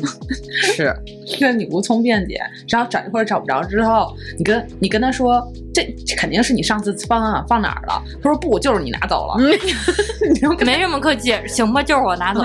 [0.61, 0.95] 是，
[1.37, 2.39] 这你无从辩解，
[2.69, 8.01] 然后找一会儿找不着之后，你跟你跟他说，这这肯定是你上次放啊放哪儿了？
[8.21, 9.35] 他说不，就是你拿走了。
[10.65, 12.41] 没什么可解释，行吧，就是我拿走，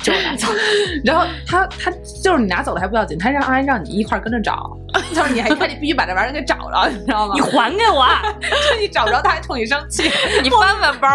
[0.00, 0.48] 就是拿走。
[1.04, 1.90] 然后他他
[2.22, 4.70] 就是你拿走了还不要紧，他让还让你一块儿跟着找，
[5.14, 7.40] 就是你还他必须把这玩意儿给找着，你知道吗你？
[7.40, 8.06] 还给我，
[8.40, 10.04] 就你找不着，他还冲你生气。
[10.42, 11.08] 你翻翻包，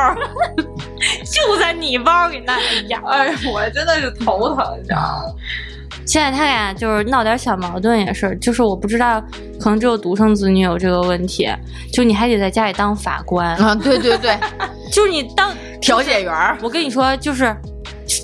[1.25, 2.53] 就在你包里那。
[2.53, 2.59] 哎
[2.89, 5.23] 呀，哎，我真的是头疼，你知道吗？
[6.05, 9.21] 现在他俩就是闹点小矛盾也是，就是我不知道，
[9.59, 11.49] 可能只有独生子女有这个问题，
[11.91, 14.37] 就你还得在家里当法官，啊，对对对，
[14.91, 17.53] 就是你当调解员，我跟你说，就是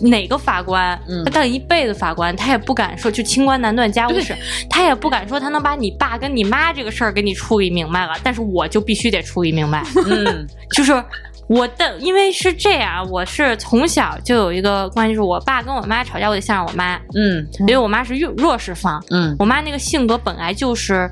[0.02, 1.24] 哪个法官，嗯。
[1.26, 4.36] 他当一辈子法官，他也不敢说就清官难断家务事，
[4.70, 10.48] 他也不敢说他能把你爸跟你妈这个事儿给你处理明白了，但是我就必须得处理明白， 嗯。
[10.72, 11.04] 就是。
[11.48, 17.46] 我的，因为是这样，我是从小就有一个关系，就是我爸跟我妈吵架，我得向着我妈，嗯。
[17.60, 19.36] 因为我妈是弱弱势方，嗯。
[19.38, 21.12] 我妈那个性格本来就是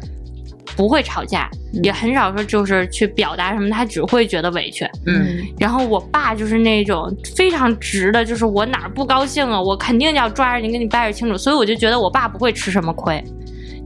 [0.75, 1.49] 不会吵架，
[1.83, 4.85] 也很少说就是去表达什么，他只会觉得委屈。
[5.05, 11.37] 嗯然后我爸就是那种非常直的，就是我哪儿不高兴了，我肯定要抓着你跟你掰扯清楚。
[11.37, 13.23] 所以我就觉得我爸不会吃什么亏，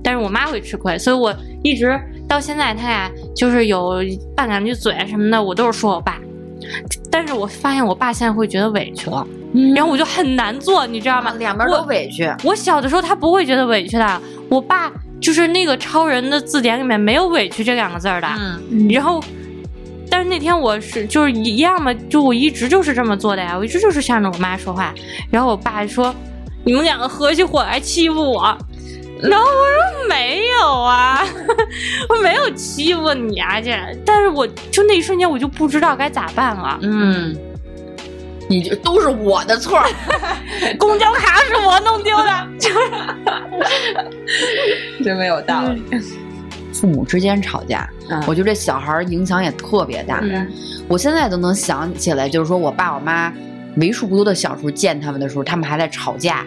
[0.03, 0.97] 但是我妈会吃亏。
[0.97, 4.03] 所以我一直到现在，他俩就是有
[4.36, 6.19] 拌两句嘴啊什么的，我都是说我爸。
[7.11, 9.25] 但是我发现我爸现在会觉得委屈了，
[9.75, 11.33] 然后我就很难做，你知道吗？
[11.38, 14.91] 两边都委屈，我小的时候他不会觉得委屈的，我爸
[15.26, 18.28] 就是那个超人的字典里面没有委屈这两个字儿的。
[18.69, 19.19] 嗯然后，
[20.07, 24.93] 但是那天我是就是一样嘛，就我一直就是这么做的呀，我一直就是向着我妈说话。
[25.32, 26.13] 然后我爸说
[26.63, 28.55] ：“你们两个合起伙来欺负我。”
[29.19, 31.26] 然后我说没有啊，
[32.09, 33.71] 我没有欺负你啊，这，
[34.05, 36.78] 但是我就那一瞬间我就不知道该咋办了。
[36.84, 37.36] 嗯，
[38.47, 39.89] 你就都是我的错儿。
[40.77, 42.47] 公交卡是我弄丢的，
[45.03, 45.83] 真没有道理。
[46.73, 50.19] 父母之间吵架，嗯我觉得这小孩儿影响也特别大。
[50.23, 50.47] 嗯
[50.87, 53.33] 我现在都能想起来，就是说我爸我妈
[53.77, 56.45] 为数不多的小时候见他们的时候，他们还在吵架，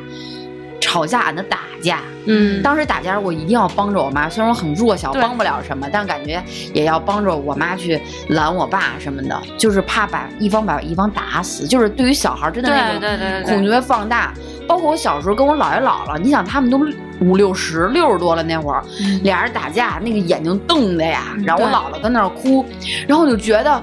[0.88, 2.00] 吵架俺的打架。
[2.30, 11.66] 嗯当时打架，我一定要帮着我妈，虽然我很弱小，帮不了什么，但感觉也要帮着我妈去拦我爸什么的，就是怕把一方把一方打死。
[11.66, 12.98] 就是对于小孩真的那
[13.42, 14.32] 种恐惧放大。
[14.66, 16.78] 包括我小时候跟我姥爷姥姥，你想他们都
[17.20, 18.82] 五六十、六十多了那会儿，
[19.22, 22.66] 俩人打架，那个眼睛瞪的呀，然后我姥姥跟那儿哭，
[23.06, 23.82] 然后我就觉得，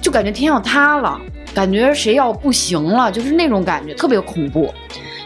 [0.00, 1.20] 就感觉天要塌了。
[1.54, 4.72] 感觉谁要不行了，就是那种感觉，特别恐怖。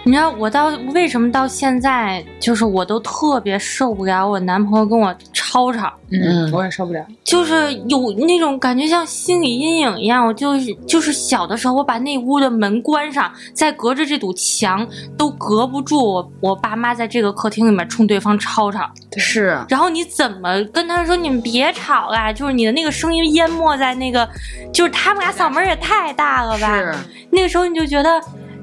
[0.07, 5.15] 你知道我到为什么到现在，就是我都特别受不了我男朋友跟我
[5.55, 7.05] 吵吵，嗯我也受不了。
[7.23, 10.27] 就是有那种感觉像心理阴影一样。
[10.27, 14.85] 我就是就是小的时候，我把那屋的门关上，再隔着这堵墙
[15.17, 18.91] 都隔不住我我爸妈在这个客厅里面冲对方吵吵。
[19.17, 22.33] 是，然后你怎么跟他说你们别吵啦？
[22.33, 24.29] 就是你的那个声音淹没在那个，
[24.73, 26.67] 就是他们俩嗓门也太大了吧？
[26.77, 26.95] 是，
[27.31, 28.21] 那个时候你就觉得，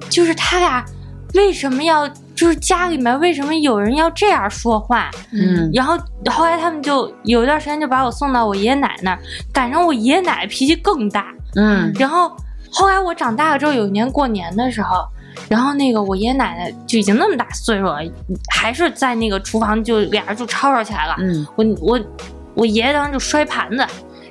[0.10, 0.84] 就是他俩
[1.36, 2.06] 为什么要，
[2.42, 5.12] 就是家里面为什么有人要这样说话？
[5.32, 9.20] 嗯然后后来他们就有一段时间就把我送到我爷爷奶奶那儿，
[9.54, 11.28] 赶上我爷爷奶奶脾气更大。
[11.56, 12.36] 嗯然后
[12.72, 15.06] 后来我长大了之后，有一年过年的时候，
[15.48, 18.00] 然后那个我爷爷奶奶就已经那么大岁数了，
[18.52, 21.16] 还是在那个厨房就俩人就吵吵起来了。
[21.20, 22.00] 嗯我我
[22.56, 23.86] 我爷爷当时就摔盘子，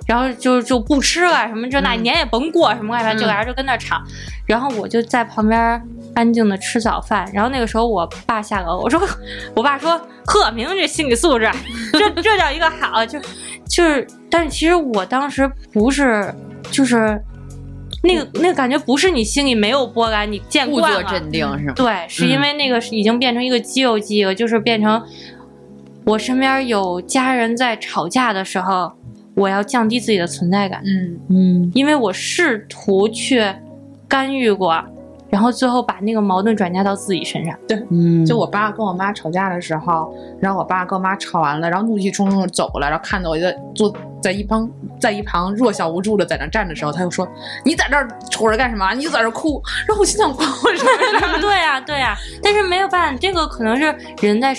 [0.05, 4.03] 然后就就不吃了什么这那嗯年也甭过什么外边，就嗯俩人就跟那儿吵，
[4.47, 5.81] 然后我就在旁边
[6.15, 9.01] 安静的吃早饭，然后那个时候我爸下楼，我说
[9.55, 11.51] 我爸说 贺，明明这心理素质，
[11.93, 13.19] 这这叫一个好，就
[13.69, 16.35] 就是，但是其实我当时不是
[16.71, 17.21] 就是。
[18.03, 21.75] 那个那个感觉不是你心里没有波澜，你见故作，镇定是吗？
[21.77, 25.03] 对，是因为那个已经变成一个肌肉记忆了，就是变成
[26.07, 28.91] 我身边有家人在吵架的时候，
[29.35, 33.45] 我要降低自己的存在感，嗯，嗯因为我试图去
[34.09, 34.83] 干预过，
[35.31, 37.57] 然后最后把那个矛盾转嫁到自己身上。
[37.91, 44.69] 嗯，就我爸跟我妈吵架的时候，然后我爸跟我妈吵完了，然后怒气冲冲的走了，然后看到我在坐在一旁，
[45.01, 47.27] 在一旁弱小无助的在那站的时候，他就说
[47.65, 48.93] ：“你在这儿瞅着干什么？
[48.95, 51.41] 你在这儿哭。”然后我心想：“关我什么事？
[51.41, 53.85] ”对呀、对呀、但是没有办法，这个可能是
[54.21, 54.55] 人在，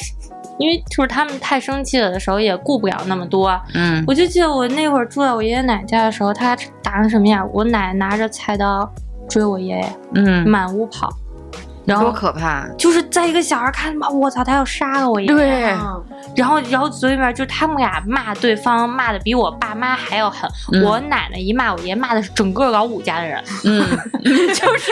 [0.58, 3.60] 因为就是他们太生气了的时候也顾不了那么多。
[3.74, 7.48] 嗯我就记得我那会儿住在我爷爷奶奶家的时候，他打成什么样？
[7.54, 8.90] 我奶拿着菜刀
[9.32, 11.10] 追我爷爷，嗯，满屋跑，
[11.86, 12.68] 然后多可怕！
[12.78, 15.34] 就是在一个小孩看，我操，他要杀了我爷爷。
[15.34, 15.62] 对，
[16.36, 20.50] 然后然后嘴里面就他们俩骂对方，骂的比我爸妈还要狠。
[20.74, 23.42] 嗯我奶奶一骂我爷，骂的是整个老五家的人。
[23.64, 23.82] 嗯
[24.54, 24.92] 就是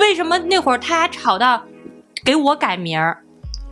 [0.00, 1.62] 为什么那会儿他俩吵到
[2.24, 3.16] 给我改名儿，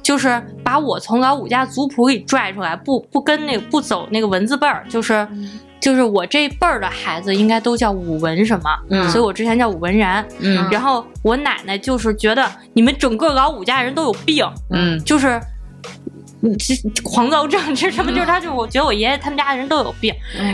[0.00, 5.26] 就是把我从老五家族谱给拽出来，不不跟那个不走那个文字辈儿，就是。
[5.80, 10.24] 就是我这辈儿的孩子应该都叫武文什么，嗯所以我之前叫武文然。
[10.38, 15.40] 嗯然后我奶奶就是觉得你们整个老武家人都有病，嗯就是。
[16.42, 18.10] 嗯这狂躁症这什么？
[18.10, 20.10] 就是他，就我觉得我爷爷他们家的人都有病，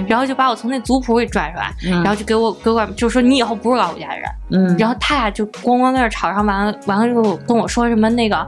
[0.08, 8.44] 然后就把我从那族谱里拽出来，嗯然后就给我给我就说你以后不是老武家人，嗯，然后他俩就咣咣在那吵上，完了完了之后跟我说什么那个，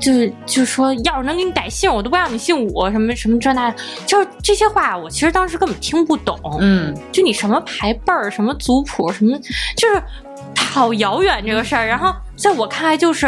[0.00, 3.74] 就是就是说要是能给你改姓，我都不让你姓武，什么什么这那，
[4.06, 9.38] 就是这些话我其实当时根本听不懂，嗯就你什么排辈儿，什么族谱，什么
[9.76, 10.02] 就是
[10.58, 11.86] 好遥远这个事儿。
[11.86, 13.26] 然后在我看来，就是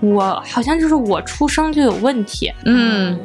[0.00, 3.18] 我好像就是我出生就有问题，嗯，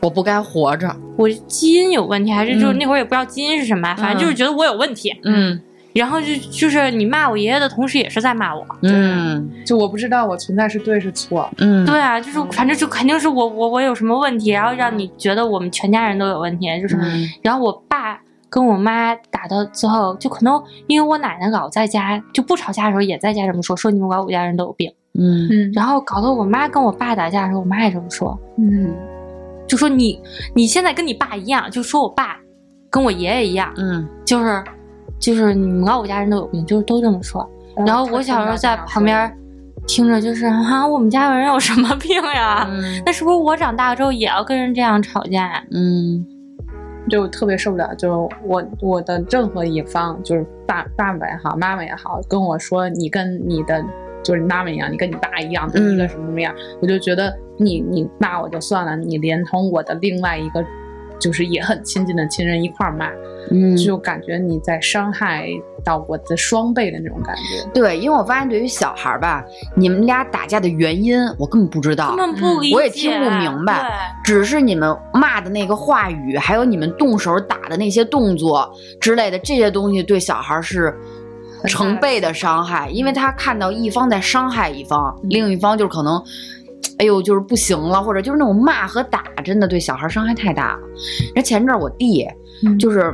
[0.00, 0.94] 我不该活着。
[1.16, 5.14] 我基因有问题，还是就那会儿也不知道基因是什么，反正就是觉得我有问题。
[5.24, 5.60] 嗯
[5.94, 8.64] 然后就就是你骂我爷爷的同时，也是在骂我。
[8.82, 11.48] 嗯就我不知道我存在是对是错。
[11.58, 18.18] 嗯，对啊，就是反正就肯定是我我我有什么问题，然后让你觉得我们全家人都有问题，就是，嗯然后我爸
[18.48, 28.94] 跟我妈打到最后，就可能因为我奶奶老在家就不吵架的时候也在家这么说，说你们老五家人都有病，嗯嗯然后搞得我妈跟我爸打架的时候，我妈也这么说，嗯
[29.66, 30.20] 就说你
[30.54, 32.36] 你现在跟你爸一样，就说我爸
[32.90, 34.62] 跟我爷爷一样，嗯就是
[35.22, 37.48] 就是你们老五家人都有病，就是都这么说。
[37.86, 39.32] 然后我小时候在旁边
[39.86, 42.66] 听着，就是啊，我们家有人有什么病呀？
[42.68, 45.62] 嗯那是不是我长大之后也要跟人这样吵架？
[45.70, 46.26] 嗯
[47.08, 53.84] 就特别受不了，就是我我的任何一方，就是爸爸爸也好，妈妈也好，跟我说你跟你的
[54.22, 60.64] 就是你妈妈一样，你跟你爸一样，你一个什么什么样，我就觉得你你骂我就算了，你连同我的另外一个
[61.18, 63.10] 就是也很亲近的亲人一块儿骂，
[63.50, 65.48] 嗯就感觉你在伤害
[65.84, 67.70] 到我的双倍的那种感觉。
[67.72, 69.44] 对，因为我发现对于小孩儿吧，
[69.74, 80.94] 你们俩打架的原因我根本不知道根，本不理解，我也听不明白只是你们骂的那个话语，还有你们动手打的那些动作之类的这些东西，对小孩儿是
[81.66, 86.22] 成倍的伤害，因为他看到一方在伤害一方，另一方就是可能。
[86.98, 90.80] 哎呦，就是不行了，或者就是那种骂和打，真的对小孩伤害太大了。
[91.34, 92.26] 那前阵儿我弟，
[92.64, 93.12] 嗯就是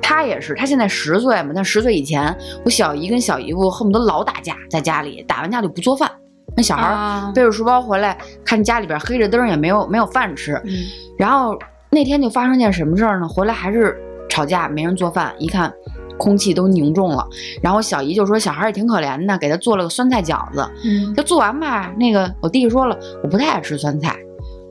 [0.00, 2.34] 他也是，他现在十岁嘛，但十岁以前，
[2.64, 6.10] 我小姨跟小姨夫恨不得老打架，在家里打完架就不做饭。
[6.56, 10.54] 那小孩背着书包回来，看家里边黑着灯，也没有没有饭吃。
[10.64, 10.70] 嗯
[11.18, 11.56] 然后
[11.90, 13.28] 那天就发生件什么事儿呢？
[13.28, 13.96] 回来还是
[14.28, 15.72] 吵架，没人做饭，一看
[16.18, 17.26] 空气都凝重了。
[17.62, 20.68] 然后小姨就说小孩也挺可怜的，给他做了个酸菜饺子。
[20.84, 24.16] 嗯就做完吧，那个我弟说了，我不太爱吃酸菜。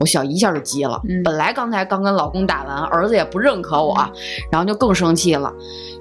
[0.00, 3.94] 我小姨一下就急了，嗯本来刚才刚跟老公打完，儿子也不认可我，
[4.50, 5.52] 然后就更生气了，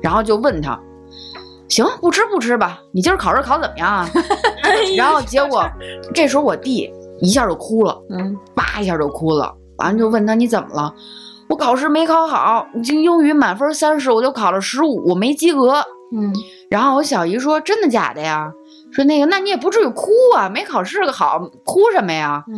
[0.01, 0.79] 然后就问他，
[1.69, 4.09] 行，不吃不吃吧，你今儿考试考怎么样啊？
[4.97, 5.63] 然后结果
[6.15, 10.91] 这时候我弟一下就哭了，嗯，叭一下就哭了，完了就问他你怎么了？
[11.51, 15.83] 我考试没考好，这英语满分三十，我就考了十五，我没及格。
[16.13, 16.33] 嗯
[16.69, 18.49] 然后我小姨说真的假的呀？
[18.93, 22.41] 说那个那你也不至于哭啊，没考试个好，哭什么呀？
[22.47, 22.55] 嗯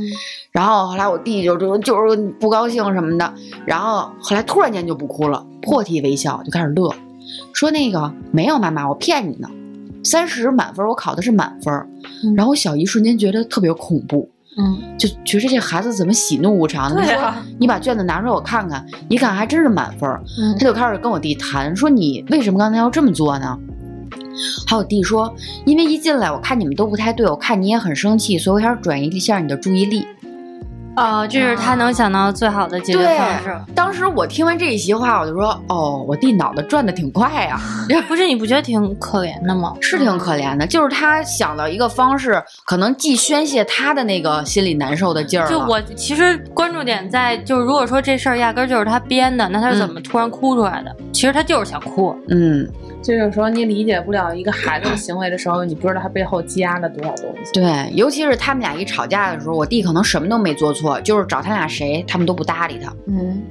[0.51, 3.33] 然后后来我弟就就就是不高兴什么的，
[3.65, 6.93] 然后后来突然间就不哭了，破涕为笑，就开始乐，
[7.51, 9.49] 说那个没有妈妈，我骗你呢，
[10.03, 11.73] 三十满分我考的是满分。
[12.23, 16.91] 嗯然后我小姨瞬间觉得特别恐怖，嗯，就觉得这孩子怎么喜怒无常？
[16.91, 20.09] 你说你把卷子拿出来我看看，一看还真是满分。
[20.39, 23.57] 嗯他就开始跟我弟谈，说你为什么刚才要这么做呢？
[24.67, 25.33] 还有我弟说，
[25.65, 30.05] 因为一进来我看你们都不太对，我看你也很生气，所以我想转移一下你的注意力。
[30.95, 33.61] 哦，这是他能想到最好的解决方式。
[33.73, 37.59] 当时我听完这一席话，我就说，哦，我弟脑子转的挺快呀、
[38.07, 39.73] 不是你不觉得挺可怜的吗？
[39.81, 40.67] 是挺可怜的。
[40.67, 50.95] 就是他想到一个方式，可能既宣泄他的那个心里难受的劲儿就我其实关注点在，就是如果说这事儿压根儿就是他编的，那他是怎么突然哭出来的？
[51.11, 52.15] 其实他就是想哭。
[52.29, 52.69] 嗯，
[53.03, 57.51] 就有时候你理解不了一个孩子的行为的时候，你不知道他背后积压了多少东西。
[57.53, 63.43] 对，尤其是他们俩一吵架的时候，我弟可能什么都没做错，就是找他俩谁，他们都不搭理他，嗯，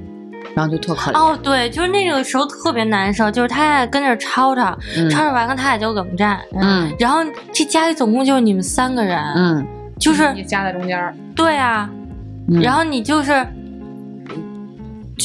[0.55, 1.17] 然后就特可怜。
[1.17, 6.39] 哦，对，就是那个时候特别难受，就是他俩跟那儿吵吵，嗯吵吵完了他俩就冷战。
[6.59, 7.19] 嗯然后
[7.53, 9.65] 这家里总共就是你们三个人，嗯
[9.99, 11.89] 就是你夹在中间，对啊，
[12.49, 13.45] 嗯，然后你就是。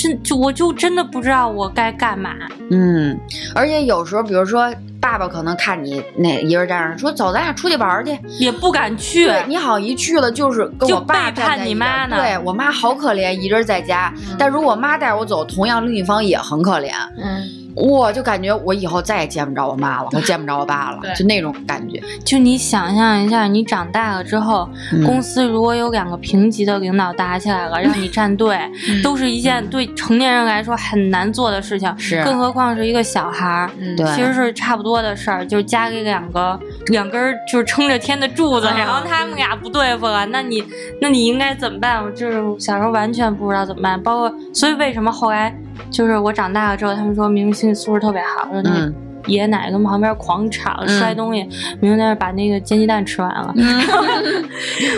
[0.01, 2.31] 真就我就真的不知道我该干嘛，
[2.71, 3.19] 嗯，
[3.55, 8.17] 而且有时候，比如说爸爸可能看你那一个人站着，说走，咱俩出去玩儿去。
[8.39, 9.27] 也不敢去。
[9.27, 14.13] 对你好一去了，就是跟我爸背叛站在一边你妈呢对我妈好可怜，一人在家。
[14.39, 16.93] 但如果妈带我走，同样另一方也很可怜。
[17.17, 17.43] 嗯，
[17.75, 22.01] 我就感觉我以后再也见不着我妈了，我见不着我爸了，就那种感觉。
[22.25, 25.05] 就你想象一下，你长大了之后，嗯。
[25.05, 28.59] 公司如果有两个平级的领导打起来了， 让你站队，
[29.03, 32.23] 都是一件对成年人来说很难做的事情，是。
[32.25, 33.71] 更何况是一个小孩儿。
[33.79, 33.97] 嗯。
[33.97, 34.07] 对。
[34.15, 36.59] 其实是差不多的事儿，就是家里两个
[36.89, 38.77] 两根儿就是撑着天的柱子，嗯。
[38.77, 40.63] 然后他们俩不对付了，那你
[41.01, 42.03] 那你应该怎么办？
[42.03, 45.55] 我就是小时候完全不知道怎么办，包括所以为什么后来
[45.91, 48.87] 就是我长大了之后，他们说明明心理素质特别好，说那
[49.27, 50.89] 爷爷奶奶跟旁边狂吵嗯。
[50.99, 51.43] 摔东西，
[51.81, 54.45] 明明在那儿把那个煎鸡蛋吃完了，嗯。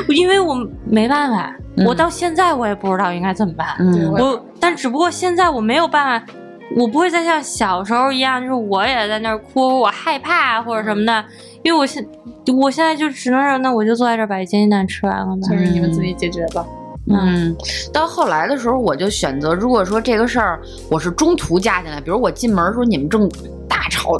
[0.14, 0.54] 因为我
[0.84, 1.86] 没办法，嗯。
[1.86, 3.68] 我到现在我也不知道应该怎么办。
[3.78, 4.12] 嗯。
[4.12, 6.26] 我但只不过现在我没有办法，
[6.76, 11.24] 我不会再像小时候一样，就是我也在那儿哭，我害怕或者什么的，
[11.64, 12.06] 因为我现
[12.60, 15.48] 我现在就只能让那我就坐在这儿把煎鸡蛋吃完了吧。
[15.48, 16.64] 就是你们自己解决吧。
[16.68, 16.79] 嗯，
[17.92, 23.28] 到后来的时候，我就选择，如果说这个事儿我是中途加进来，比如我进门的时候你们正
[23.68, 24.18] 大吵，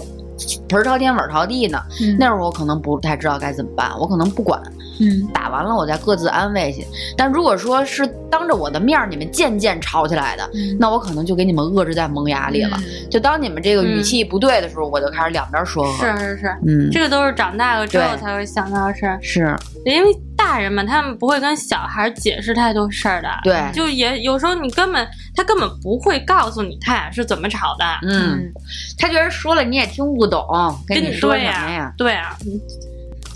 [0.69, 2.17] 盆朝天碗朝地呢，嗯。
[2.19, 4.61] 那会儿我可能不太知道该怎么办，我可能不管，
[5.01, 6.87] 嗯打完了我再各自安慰去。
[7.17, 12.79] 但如果说是当着我的面儿你们渐渐吵起来的，嗯那我可能就给你们遏制在萌芽里了。
[13.11, 16.07] 就当你们这个语气不对的时候，我就开始两边说和。
[16.07, 28.53] 是是是，嗯，这个都是长大了之后才会想到的事儿，是因为大人嘛他们不会跟小孩解释太多事儿的，对就也有时候你根本他根本不会告诉你他俩是怎么吵的，嗯，
[28.99, 30.45] 他觉得说了你也听不懂，
[30.87, 31.93] 跟跟你说对什么呀？
[31.97, 32.37] 对啊，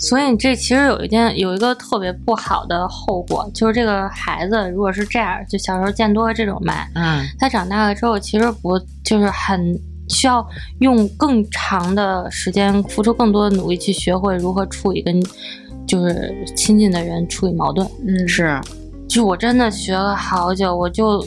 [0.08, 9.78] 所以这其实有一件有一个特别不好的后果，就是这个孩子如果是这样，就小时候见多了这种骂，嗯他长大了之后其实不就是很
[10.08, 10.46] 需需要
[10.78, 15.22] 用更长的时间，付出更多的努力去学会如何处理跟
[15.86, 17.86] 就是亲近的人处理矛盾。
[18.06, 18.58] 嗯是，
[19.06, 21.22] 就我真的学了好久，我就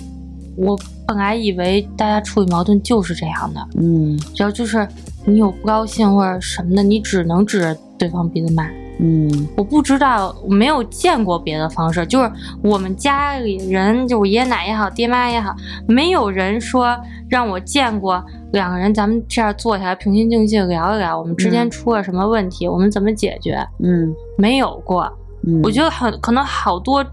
[0.56, 0.76] 我
[1.08, 4.88] 本来以为大家处理矛盾就是这样的，嗯然后就是
[5.26, 8.68] 你有不高兴或者什么的，你只能指着对方鼻子骂。
[9.00, 12.04] 嗯我不知道，我没有见过别的方式。
[12.08, 12.32] 就是
[12.64, 15.56] 我们家里人，就我爷爷奶奶也好，爹妈也好，
[15.88, 16.98] 没有人说
[17.30, 18.24] 让我见过
[18.54, 25.08] 两个人，咱们这样坐下来平心静气地聊一聊，我们之间嗯出了什么问题，我们怎么解决，嗯没有过。
[25.46, 27.06] 嗯，我觉得很可能好多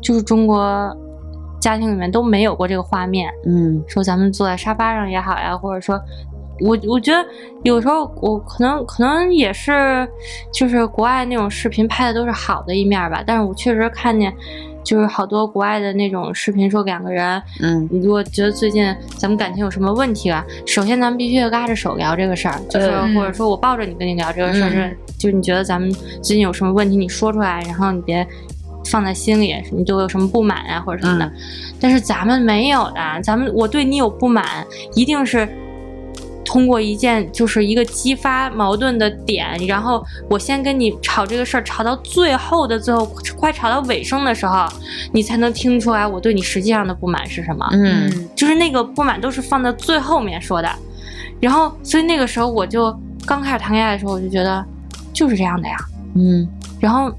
[0.00, 0.92] 就是中国
[1.60, 5.96] 家庭里面都没有过这个画面，嗯说咱们坐在沙发上也好呀，或者说，
[6.60, 7.24] 我我觉得
[7.62, 10.08] 有时候我可能可能也是，
[10.52, 14.32] 就是国外那种视频拍的都是好的一面吧，但是我确实看见。
[14.84, 25.88] 就是好多国外的那种视频，说两个人，嗯你如果觉得最近咱们感情有什么问题了，首先咱们必须得拉着手聊这个事儿，就是、嗯或者说我抱着你跟你聊这个事儿，嗯是就你觉得咱们
[26.20, 28.26] 最近有什么问题，你说出来，然后你别
[28.86, 31.26] 放在心里，你对我有什么不满啊或者什么的。
[31.26, 31.32] 嗯
[31.80, 35.48] 但是咱们没有的，咱们我对你有不满，一定是
[36.52, 44.68] 通过一件就是一个激发矛盾的点，然后我先跟你吵这个事儿，吵到最后的最后，快吵到尾声的时候，
[45.14, 47.66] 你才能听出来我对你实际上的不满是什么。
[47.72, 50.68] 嗯就是那个不满都是放到最后面说的，
[51.40, 52.94] 然后所以那个时候我就
[53.24, 54.62] 刚开始谈恋爱的时候，我就觉得
[55.10, 55.76] 就是这样的呀。
[56.16, 56.46] 嗯
[56.78, 57.10] 然后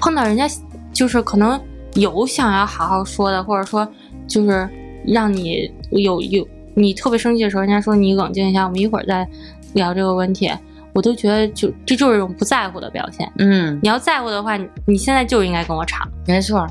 [0.00, 0.48] 碰到人家
[0.92, 1.60] 就是可能
[1.94, 3.86] 有想要好好说的，或者说
[4.26, 4.68] 就是
[5.06, 9.26] 让你有有你特别生气的时候，人家说你冷静一下，我们一会儿再
[9.74, 10.50] 聊这个问题，
[10.92, 13.30] 我都觉得就这就是一种不在乎的表现。
[13.38, 16.06] 嗯，你要在乎的话，你你现在就应该跟我吵。
[16.26, 16.66] 没错，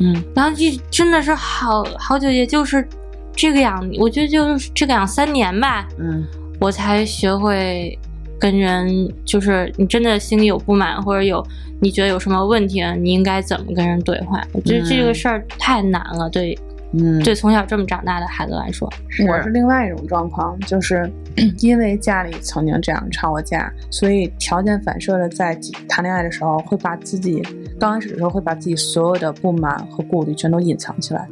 [0.00, 2.86] 嗯然后就真的是好好久，也就是
[3.34, 6.24] 这个样，我觉得就是这个样三年吧，嗯
[6.60, 7.98] 我才学会
[8.38, 11.44] 跟人，就是你真的心里有不满，或者有
[11.80, 14.40] 你觉得有什么问题，你应该怎么跟人对话？
[14.52, 16.56] 我觉得这个事儿太难了，对
[16.96, 18.88] 嗯，对从小这么长大的孩子来说，
[19.28, 21.10] 我是另外一种状况，就是
[21.58, 27.42] 因为家里曾经这样吵过架，所以条件反射的在谈恋爱的时候，会把自己
[27.80, 31.26] 刚开始的时候会把自己所有的不满和顾虑全都隐藏起来，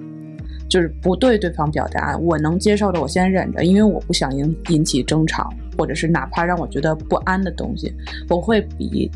[0.69, 2.19] 就是不对对方表达。
[2.19, 5.49] 我能接受的，我先忍着，因为我不想引引起争吵，
[5.79, 7.95] 或者是哪怕让我觉得不安的东西，
[8.29, 9.09] 我会比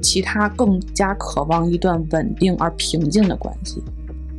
[0.00, 3.82] 其他更加渴望一段稳定而平静的关系。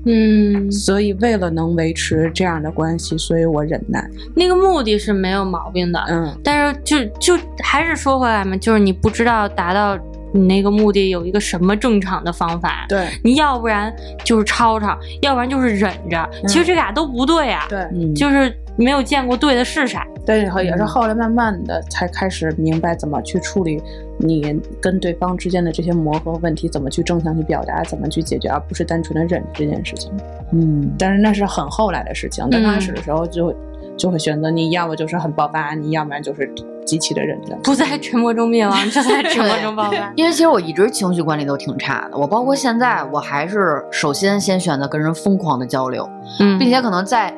[0.06, 4.06] 嗯，所以为了能维持这样的关系，所以我忍耐。
[4.36, 9.98] 那个目的是没有毛病的，嗯，但是就就还是说回来嘛，就是你不知道达到
[10.34, 13.08] 你那个目的有一个什么正常的方法，对。
[13.24, 13.94] 你要不然
[14.24, 17.80] 就是吵吵，要不然就是忍着，其实这俩都不对啊，对。
[17.94, 18.14] 嗯。
[18.16, 20.06] 就是没有见过对的是啥。
[20.26, 23.82] 对，然后也是后来慢慢的才开始明白怎么去处理
[24.20, 30.12] 你跟对方之间的这些磨合问题，怎么去正向去表达，怎么去解决，而不是单纯的忍这件事情。
[30.52, 33.54] 嗯但是那是很后来的事情，刚开始的时候就、
[33.98, 36.52] 就会选择你要么就是很爆发，你要不然就是
[36.86, 37.56] 极其的忍着。
[37.64, 40.14] 不在沉默中灭亡，就在沉默中爆发。
[40.16, 46.10] 因为其实我一直情绪管理都挺差的，我包括现在，我还是首先先选择跟人疯狂的交流，
[46.40, 47.36] 嗯，并且可能在，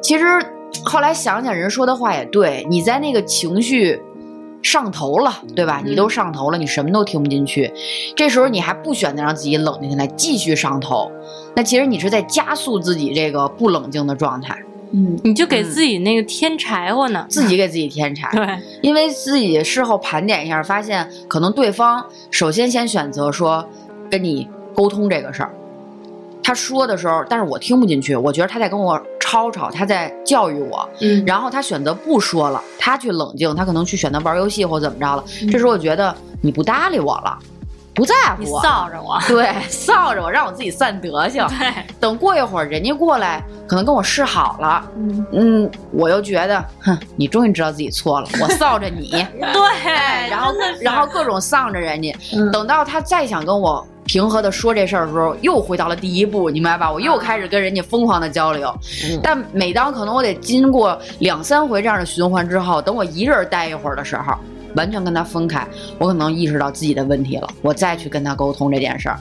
[0.00, 0.24] 其实
[0.84, 4.00] 后来想想，人说的话也对，你在那个情绪
[4.66, 5.80] 上头了，对吧？
[5.84, 7.72] 你都上头了，你什么都听不进去，
[8.16, 11.10] 这时候你还不选择让自己冷静下来，继续上头，
[11.54, 14.58] 那其实你是在加速自己这个不冷静的状态，
[14.90, 17.24] 嗯，你就给自己那个添柴火呢。
[17.28, 18.28] 自己给自己添柴。
[18.34, 18.46] 对，
[18.82, 23.64] 因为自己事后盘点一下，发现可能对方首先先选择说
[24.10, 25.54] 跟你沟通这个事儿，
[26.42, 37.36] 他说的时候，但是我听不进去，我觉得他在跟我吵吵，他在教育我，嗯，然后他选择不说了，他去冷静，他可能去选择玩游戏或怎么着了，这时候我觉得你不搭理我了，
[37.94, 39.18] 不在乎臊着我。
[39.26, 41.44] 对， 臊着我，让我自己散德性。
[41.48, 49.10] 对，等过一会儿人家过来，可能跟我示好了，嗯嗯，我又觉得，哼，你终于知道自己错了，我臊着你。
[49.40, 56.90] 对，然后然后各种丧着人家，嗯等到他再想跟我平和的说这事儿的时候，又回到了第一步，你明白吧？
[56.90, 58.68] 我又开始跟人家疯狂的交流，
[59.10, 64.34] 嗯但每当可能我得经过两三回这样的循环之后，等我一人待一会儿的时候。
[64.74, 65.66] 完全跟他分开，
[65.96, 69.18] 我可能意识到自己的问题了，我再去跟他沟通这件事儿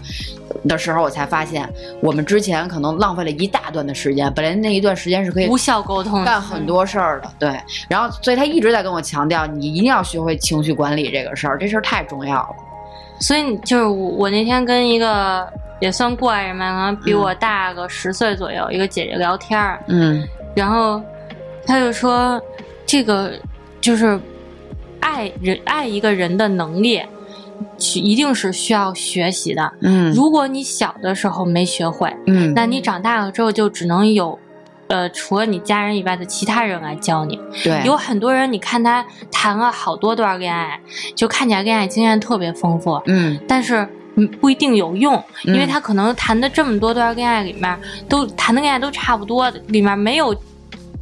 [0.68, 1.66] 的时候，我才发现
[2.02, 7.57] 我们之前可能浪费了一大段的时间，本来那一段时间是可以无效沟通，干很多事儿的，对。
[7.88, 12.56] 然后，所以他一直在跟我强调，你一定要学会情绪管理这个事儿，这事儿太重要了。
[13.19, 15.47] 所以就是我，我那天跟一个
[15.79, 21.01] 也算过来人吧，可能比我大个十岁左右、一个姐姐聊天儿，嗯然后
[21.65, 22.41] 她就说，
[22.85, 23.33] 这个
[23.81, 24.19] 就是
[24.99, 27.01] 爱人爱一个人的能力，
[27.95, 29.71] 一定是需要学习的。
[29.81, 34.37] 嗯如果你小的时候没学会，嗯那你长大了之后就只能有。
[34.88, 40.80] 呃，除了你家人以外的其他人来教你，对有很多人，你看他谈了好多段恋爱，
[41.16, 50.36] 就看起来恋爱经验特别丰富，嗯但是嗯不一定有用，因为嗯他可能谈的这么多段恋爱里面，都谈的恋爱都差不多，里面没有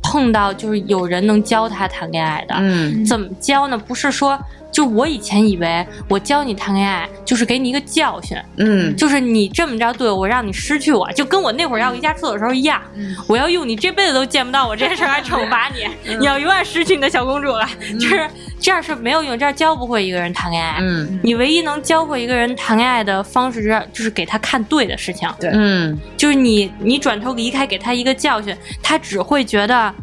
[0.02, 2.56] 碰到就是有人能教他谈恋爱的。
[2.58, 3.78] 嗯怎么教呢？
[3.78, 4.40] 不是说，
[4.74, 8.94] 就我以前以为我教你谈恋爱就是给你一个教训，嗯。
[8.98, 12.82] 就是你这么着对我，让你失去我，就跟我那会儿要离家出走的时候一样，
[13.28, 15.88] 我要用你这辈子都见不到我这件事来惩罚你，
[16.18, 17.70] 你要永远失去你的小公主了。
[18.00, 18.28] 就是
[18.60, 20.80] 这样是没有用，这样教不会一个人谈恋爱。
[20.82, 21.20] 嗯。
[21.24, 25.52] 你唯一能教会一个人谈恋爱的方式，是就是给他看对的事情，对。
[25.54, 25.95] 嗯。
[26.18, 29.94] 就是你你转头离开，给他一个教训，他只会觉得，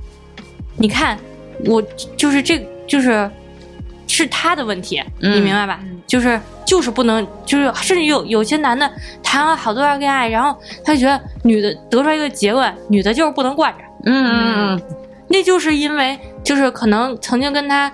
[0.76, 1.18] 你看
[1.66, 1.82] 我
[2.16, 3.28] 就是这就是
[4.10, 5.36] 是他的问题，嗯。
[5.36, 5.80] 你明白吧？
[6.06, 8.90] 就是就是不能，就是甚至有有些男的
[9.22, 14.82] 谈了好多段恋爱，然后他觉得女的得出来一个结论，女的就是不能惯着，嗯嗯嗯。
[15.28, 17.92] 那就是因为就是可能曾经跟他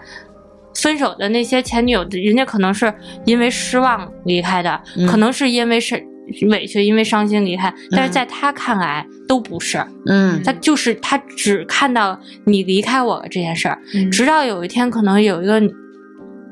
[0.74, 2.92] 分手的那些前女友，人家可能是
[3.26, 5.06] 因为失望离开的，嗯。
[5.06, 6.02] 可能是因为是
[6.48, 10.42] 委屈、因为伤心离开，但是在他看来都不是，嗯。
[10.42, 14.10] 他就是他只看到你离开我了这件事儿，嗯。
[14.10, 15.60] 直到有一天可能有一个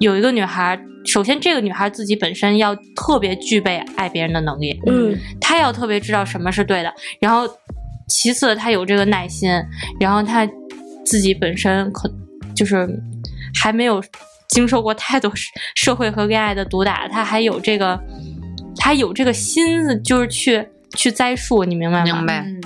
[0.01, 0.79] 有一个女孩。
[1.07, 6.91] 首先，这个女孩自己本身要特别具备爱别人的能力，嗯她要特别知道什么是对的，
[7.21, 7.47] 然后
[8.09, 9.51] 其次她有这个耐心，
[10.01, 10.49] 然后她
[11.05, 12.11] 自己本身可
[12.57, 12.89] 就是
[13.55, 14.03] 还没有
[14.49, 18.01] 经受过太多社社会和恋爱的毒打，她还有这个，
[18.75, 20.67] 她有这个心思，就是去
[20.97, 22.05] 去栽树，你明白吗？
[22.05, 22.61] 明白嗯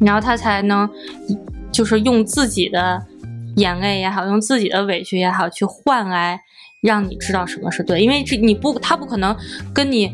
[0.00, 0.88] 然后她才能
[1.70, 3.06] 就是用自己的
[3.56, 6.40] 眼泪也好，用自己的委屈也好，去换来
[6.80, 9.36] 让你知道什么是对，因为这你不，他不可能
[9.74, 10.10] 跟你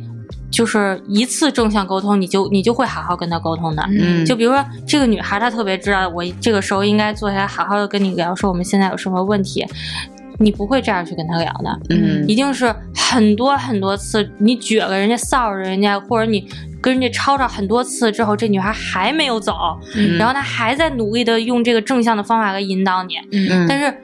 [0.51, 3.83] 就是一次正向沟通，你就你就会好好跟他沟通的。
[3.91, 9.67] 嗯就比如说这个女孩，她特别知道我这个时候应该坐下来好好的跟你聊，说我们现在有什么问题，
[10.43, 11.81] 你不会这样去跟他聊的。
[11.91, 12.25] 嗯。
[12.29, 16.47] 一定是很多很多次，你撅了人家，臊着人家，或者你
[16.81, 19.55] 跟人家吵吵很多次之后，这女孩还没有走，
[19.97, 20.17] 嗯。
[20.19, 23.67] 然后她还在努力的用这个正向的方法来引导你，嗯。
[23.69, 23.95] 但是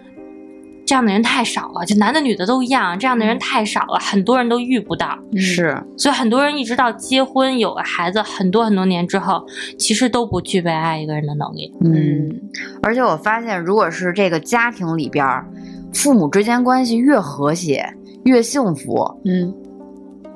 [0.86, 5.76] 这样的人太少了，就男的女的都一样，这样的人太少了，很多人都遇不到，是。
[5.98, 9.44] 所以很多人一直到结婚有了孩子，很多很多年之后，
[9.78, 11.70] 其实都不具备爱一个人的能力。
[11.84, 12.40] 嗯，
[12.82, 15.46] 而且我发现，如果是这个家庭里边儿，
[15.92, 17.84] 父母之间关系越和谐、
[18.24, 19.54] 越幸福，嗯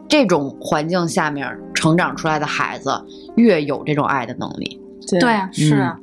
[0.08, 2.90] 这种环境下面成长出来的孩子
[3.36, 4.80] 越有这种爱的能力。
[5.08, 5.98] 对对啊，是啊，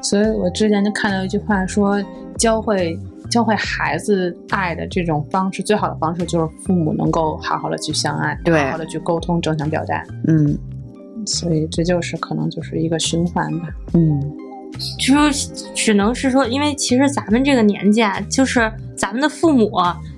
[0.00, 2.02] 所以我之前就看到一句话说，
[2.38, 2.98] 教会
[3.30, 10.04] 教会孩子爱的这种方式，最好的方式就是父母能够好好的去相爱，对好好的去沟通，正向表达。
[10.28, 10.56] 嗯
[11.26, 13.68] 所以这就是可能就是一个循环吧。
[13.94, 14.20] 嗯
[14.98, 19.70] 就是只能是说，因为其实咱们这个年纪啊，就是咱们的父母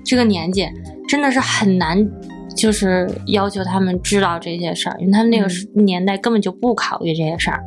[0.03, 0.67] 这个年纪，
[1.07, 1.97] 真的是很难。
[2.55, 7.61] 就是要求他们知道这些事儿，因为他们那个年代根本就不考虑这些事儿，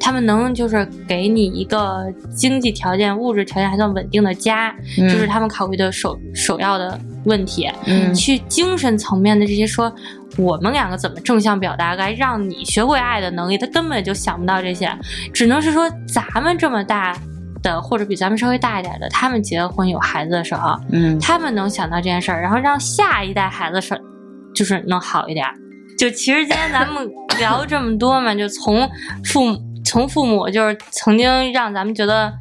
[0.00, 5.08] 他们能就是给你一个经济条件、物质条件还算稳定的家，嗯。
[5.08, 7.70] 这是他们考虑的首首要的问题。
[7.86, 8.14] 嗯。
[8.14, 9.92] 去精神层面的这些说，
[10.36, 14.90] 我们两个怎么正向表达来让你学会爱的能力，他根本就想不到这些，
[15.32, 17.16] 只能是说咱们这么大
[17.62, 21.18] 的，或者比咱们稍微大一点的，他们结了婚有孩子的时候，嗯。
[21.18, 23.98] 他们能想到这件事儿，然后让下一代孩子是
[24.56, 25.54] 就是能好一点儿。
[25.96, 27.08] 就其实今天咱们
[27.38, 28.90] 聊这么多嘛，就从
[29.24, 32.32] 父母从父母就是曾经让咱们觉得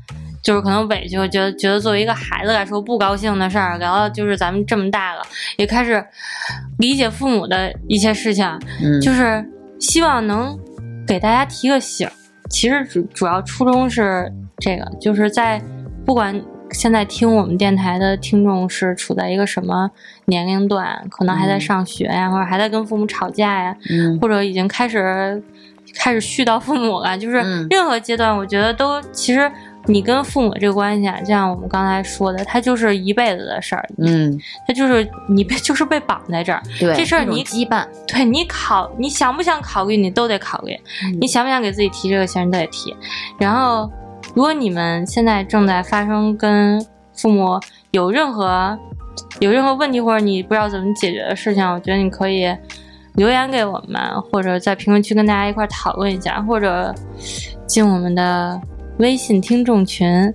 [0.41, 5.21] 就是可能委屈，觉得觉得作为一个孩子来说不高兴的事儿，聊到就是咱们这么大了，
[5.57, 6.03] 也开始
[6.79, 8.45] 理解父母的一些事情，
[8.83, 9.43] 嗯就是
[9.79, 10.57] 希望能
[11.07, 12.13] 给大家提个醒儿。
[12.49, 15.61] 其实主主要初衷是这个，就是在
[16.05, 16.39] 不管
[16.71, 19.89] 现在听我们电台的听众是处在一个什么
[20.25, 21.61] 年龄段，可能还在嗯。
[21.61, 24.19] 上学呀，或者还在跟父母吵架呀，嗯。
[24.19, 25.41] 或者已经开始
[25.95, 27.67] 开始絮叨父母了，就是嗯。
[27.69, 29.49] 任何阶段，我觉得都其实
[29.85, 34.37] 你跟父母这个关系啊，就像我们刚才说的，它就是一辈子的事儿，嗯，
[34.67, 40.75] 它就是你被就是被绑在这儿，对，这事儿你羁绊，对你考，你想不想考虑，你都得考虑。
[41.21, 42.95] 你想不想给自己提这个醒，你都得提。
[43.39, 43.89] 然后，
[44.35, 46.79] 如果你们现在正在发生跟
[47.13, 47.59] 父母
[47.91, 48.77] 有任何
[49.39, 52.55] 有任何问题，或者你不知道怎么解决的事情，我觉得你可以
[53.15, 56.93] 留言给我们，或者在评论区跟大家一块讨论一下，或者
[57.65, 58.61] 进我们的
[58.99, 60.31] 微信听众群。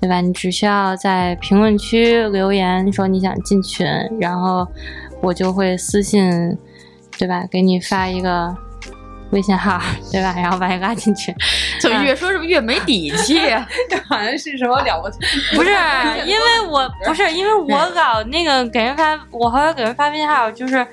[0.00, 0.20] 对吧？
[0.20, 3.86] 你只需要在评论区留言说你想进群，
[4.20, 4.66] 然后
[5.22, 6.30] 我就会私信，
[7.16, 7.46] 对吧？
[7.50, 8.54] 给你发一个
[9.34, 9.78] 微信号，
[10.10, 10.32] 对吧？
[10.36, 11.34] 然后把你拉进群。
[11.80, 13.38] 怎么越说是不是越没底气？
[13.90, 15.18] 这好像是什么了不起？
[15.54, 15.70] 不是，
[16.24, 20.86] 因为我 不是因为我搞那个给人发，我好像给人发微信号，就是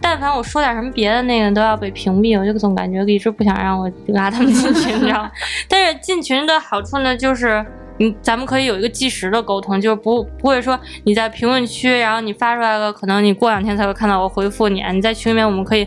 [0.00, 5.30] 但凡我说点什么别的，那个都要被屏蔽，我就总感觉一直不想让我拉他们进群，你知道吗？
[5.68, 7.64] 但是进群的好处呢，就是。
[7.98, 14.82] 你，咱们可以有一个即时的沟通，就是不不会说你在评论区，然后你发出来了，可能你过两天才会看到我回复你。
[14.94, 15.86] 你在群里面，我们可以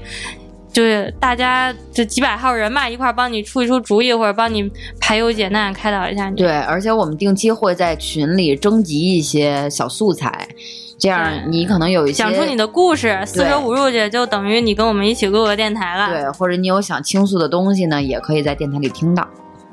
[0.76, 4.70] 就是大家这几百号人嘛，一块儿帮你出一出主意，或者帮你
[5.00, 6.36] 排忧解难，开导一下你。
[6.36, 10.46] 对，而且我们定期会在群里征集一些小素材，
[11.00, 16.10] 这样你可能有一些讲出你的故事，四舍五入去，就等于你跟我们一起录个电台了。
[16.10, 19.26] 对，或者你有想倾诉的东西呢，也可以在电台里听到。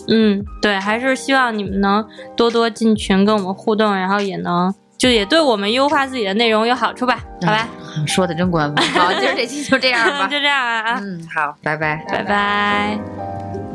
[0.06, 2.04] 嗯，对，还是希望你们能
[2.36, 4.72] 多多进群跟我们互动，然后也能
[5.02, 7.18] 就也对我们优化自己的内容有好处吧？
[7.44, 7.66] 好吧，
[8.06, 8.84] 说的真官方。
[8.86, 10.38] 好，今儿这期就这样吧 就。
[10.38, 12.04] 这样啊啊，嗯，好，拜拜。
[12.08, 13.71] 拜拜。